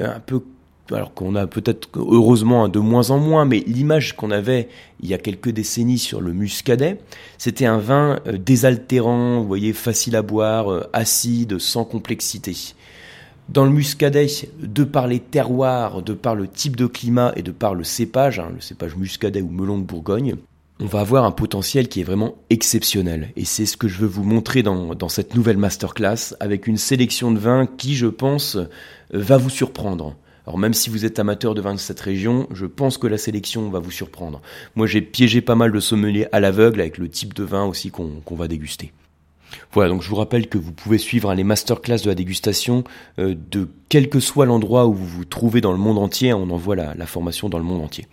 euh, 0.00 0.14
un 0.14 0.20
peu 0.20 0.42
alors 0.92 1.14
qu'on 1.14 1.34
a 1.34 1.46
peut-être 1.46 1.88
heureusement 1.96 2.68
de 2.68 2.78
moins 2.78 3.10
en 3.10 3.18
moins, 3.18 3.46
mais 3.46 3.64
l'image 3.66 4.14
qu'on 4.14 4.30
avait 4.30 4.68
il 5.00 5.08
y 5.08 5.14
a 5.14 5.18
quelques 5.18 5.48
décennies 5.48 5.98
sur 5.98 6.20
le 6.20 6.34
muscadet, 6.34 6.98
c'était 7.38 7.64
un 7.64 7.78
vin 7.78 8.20
euh, 8.26 8.36
désaltérant, 8.36 9.40
vous 9.40 9.48
voyez, 9.48 9.72
facile 9.72 10.14
à 10.14 10.22
boire, 10.22 10.86
acide, 10.92 11.58
sans 11.58 11.84
complexité. 11.84 12.74
Dans 13.48 13.64
le 13.64 13.70
muscadet, 13.70 14.26
de 14.58 14.84
par 14.84 15.06
les 15.06 15.20
terroirs, 15.20 16.02
de 16.02 16.14
par 16.14 16.34
le 16.34 16.48
type 16.48 16.76
de 16.76 16.86
climat 16.86 17.32
et 17.36 17.42
de 17.42 17.52
par 17.52 17.74
le 17.74 17.84
cépage, 17.84 18.38
hein, 18.38 18.50
le 18.54 18.60
cépage 18.60 18.96
muscadet 18.96 19.42
ou 19.42 19.50
melon 19.50 19.78
de 19.78 19.84
Bourgogne, 19.84 20.36
on 20.80 20.86
va 20.86 21.00
avoir 21.00 21.24
un 21.24 21.30
potentiel 21.30 21.88
qui 21.88 22.00
est 22.00 22.04
vraiment 22.04 22.36
exceptionnel. 22.50 23.30
Et 23.36 23.44
c'est 23.44 23.66
ce 23.66 23.76
que 23.76 23.86
je 23.86 23.98
veux 23.98 24.08
vous 24.08 24.24
montrer 24.24 24.62
dans, 24.62 25.08
cette 25.08 25.34
nouvelle 25.34 25.58
masterclass 25.58 26.34
avec 26.40 26.66
une 26.66 26.78
sélection 26.78 27.30
de 27.30 27.38
vins 27.38 27.66
qui, 27.66 27.94
je 27.94 28.06
pense, 28.06 28.58
va 29.12 29.36
vous 29.36 29.50
surprendre. 29.50 30.16
Alors 30.46 30.58
même 30.58 30.74
si 30.74 30.90
vous 30.90 31.04
êtes 31.04 31.18
amateur 31.18 31.54
de 31.54 31.60
vins 31.60 31.74
de 31.74 31.78
cette 31.78 32.00
région, 32.00 32.48
je 32.50 32.66
pense 32.66 32.98
que 32.98 33.06
la 33.06 33.18
sélection 33.18 33.70
va 33.70 33.78
vous 33.78 33.90
surprendre. 33.90 34.42
Moi 34.74 34.86
j'ai 34.86 35.00
piégé 35.00 35.40
pas 35.40 35.54
mal 35.54 35.70
de 35.70 35.80
sommeliers 35.80 36.26
à 36.32 36.40
l'aveugle 36.40 36.80
avec 36.80 36.98
le 36.98 37.08
type 37.08 37.34
de 37.34 37.44
vin 37.44 37.64
aussi 37.64 37.90
qu'on 37.90 38.22
va 38.30 38.48
déguster. 38.48 38.92
Voilà, 39.72 39.90
donc 39.90 40.02
je 40.02 40.08
vous 40.08 40.16
rappelle 40.16 40.48
que 40.48 40.58
vous 40.58 40.72
pouvez 40.72 40.98
suivre 40.98 41.32
les 41.34 41.44
masterclass 41.44 41.98
de 41.98 42.08
la 42.08 42.14
dégustation 42.14 42.84
euh, 43.18 43.34
de 43.50 43.68
quel 43.88 44.08
que 44.08 44.20
soit 44.20 44.46
l'endroit 44.46 44.86
où 44.86 44.94
vous 44.94 45.06
vous 45.06 45.24
trouvez 45.24 45.60
dans 45.60 45.72
le 45.72 45.78
monde 45.78 45.98
entier. 45.98 46.32
On 46.32 46.50
envoie 46.50 46.76
la, 46.76 47.06
formation 47.06 47.48
dans 47.48 47.58
le 47.58 47.64
monde 47.64 47.82
entier. 47.82 48.06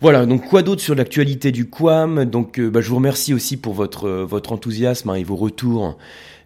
Voilà, 0.00 0.24
donc 0.24 0.48
quoi 0.48 0.62
d'autre 0.62 0.80
sur 0.80 0.94
l'actualité 0.94 1.52
du 1.52 1.68
Quam? 1.68 2.24
Donc 2.24 2.58
euh, 2.58 2.70
bah, 2.70 2.80
je 2.80 2.88
vous 2.88 2.96
remercie 2.96 3.34
aussi 3.34 3.56
pour 3.56 3.74
votre, 3.74 4.06
euh, 4.06 4.42
enthousiasme 4.48 5.10
hein, 5.10 5.14
et 5.14 5.24
vos 5.24 5.36
retours 5.36 5.96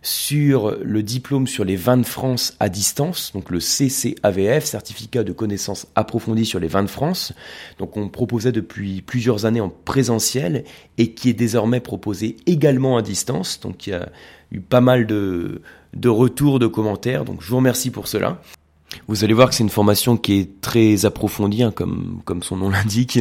sur 0.04 0.76
le 0.82 1.02
diplôme 1.02 1.46
sur 1.46 1.64
les 1.64 1.76
vins 1.76 1.96
de 1.96 2.04
France 2.04 2.54
à 2.60 2.68
distance, 2.68 3.32
donc 3.32 3.50
le 3.50 3.58
CCAVF, 3.58 4.64
certificat 4.64 5.24
de 5.24 5.32
connaissances 5.32 5.86
approfondies 5.94 6.44
sur 6.44 6.60
les 6.60 6.68
vins 6.68 6.82
de 6.82 6.90
France. 6.90 7.32
Donc 7.78 7.96
on 7.96 8.10
proposait 8.10 8.52
depuis 8.52 9.00
plusieurs 9.00 9.46
années 9.46 9.62
en 9.62 9.70
présentiel 9.70 10.64
et 10.98 11.14
qui 11.14 11.30
est 11.30 11.34
désormais 11.34 11.80
proposé 11.80 12.36
également 12.44 12.98
à 12.98 13.02
distance. 13.02 13.60
Donc 13.60 13.86
il 13.86 13.90
y 13.90 13.94
a 13.94 14.10
eu 14.52 14.60
pas 14.60 14.82
mal 14.82 15.06
de, 15.06 15.62
de 15.94 16.08
retours, 16.10 16.58
de 16.58 16.66
commentaires, 16.66 17.24
donc 17.24 17.40
je 17.40 17.48
vous 17.48 17.56
remercie 17.56 17.90
pour 17.90 18.06
cela. 18.06 18.42
Vous 19.08 19.24
allez 19.24 19.34
voir 19.34 19.48
que 19.48 19.54
c'est 19.54 19.62
une 19.62 19.70
formation 19.70 20.16
qui 20.16 20.34
est 20.34 20.60
très 20.60 21.04
approfondie, 21.04 21.62
hein, 21.62 21.72
comme, 21.72 22.20
comme 22.24 22.42
son 22.42 22.56
nom 22.56 22.68
l'indique, 22.70 23.18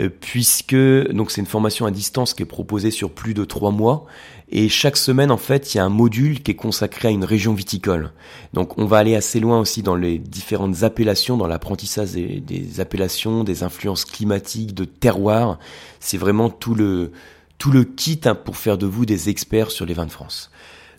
euh, 0.00 0.08
puisque 0.08 0.76
donc 1.12 1.30
c'est 1.30 1.40
une 1.40 1.46
formation 1.46 1.86
à 1.86 1.90
distance 1.90 2.34
qui 2.34 2.42
est 2.42 2.46
proposée 2.46 2.90
sur 2.90 3.10
plus 3.10 3.34
de 3.34 3.44
trois 3.44 3.70
mois, 3.70 4.06
et 4.50 4.68
chaque 4.68 4.96
semaine 4.96 5.30
en 5.30 5.36
fait 5.36 5.74
il 5.74 5.78
y 5.78 5.80
a 5.80 5.84
un 5.84 5.90
module 5.90 6.42
qui 6.42 6.52
est 6.52 6.56
consacré 6.56 7.08
à 7.08 7.10
une 7.10 7.24
région 7.24 7.54
viticole. 7.54 8.12
Donc 8.54 8.78
on 8.78 8.86
va 8.86 8.98
aller 8.98 9.14
assez 9.14 9.40
loin 9.40 9.60
aussi 9.60 9.82
dans 9.82 9.96
les 9.96 10.18
différentes 10.18 10.82
appellations, 10.82 11.36
dans 11.36 11.46
l'apprentissage 11.46 12.12
des, 12.12 12.80
appellations, 12.80 13.44
des 13.44 13.62
influences 13.62 14.04
climatiques, 14.04 14.74
de 14.74 14.84
terroirs. 14.84 15.58
C'est 16.00 16.18
vraiment 16.18 16.50
tout 16.50 16.74
le 16.74 17.12
tout 17.58 17.72
le 17.72 17.82
kit 17.84 18.20
hein, 18.24 18.36
pour 18.36 18.56
faire 18.56 18.78
de 18.78 18.86
vous 18.86 19.04
des 19.04 19.28
experts 19.28 19.72
sur 19.72 19.84
les 19.84 19.92
vins 19.92 20.06
de 20.06 20.12
France. 20.12 20.50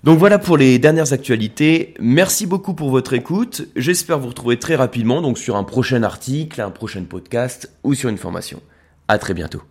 Donc 0.04 0.18
voilà 0.18 0.40
pour 0.40 0.58
les 0.58 0.80
dernières 0.80 1.12
actualités. 1.12 1.94
Merci 2.00 2.46
beaucoup 2.46 2.74
pour 2.74 2.90
votre 2.90 3.14
écoute. 3.14 3.68
J'espère 3.76 4.20
vous 4.20 4.30
retrouver 4.30 4.58
très 4.58 4.76
rapidement 4.76 5.22
donc 5.22 5.38
sur 5.38 5.58
un 5.58 5.64
prochain 5.64 6.04
article, 6.04 6.62
un 6.62 6.72
prochain 6.72 7.04
podcast 7.04 7.72
ou 7.84 7.94
sur 7.94 8.10
une 8.10 8.18
formation. 8.18 8.62
À 9.08 9.18
très 9.18 9.34
bientôt. 9.34 9.62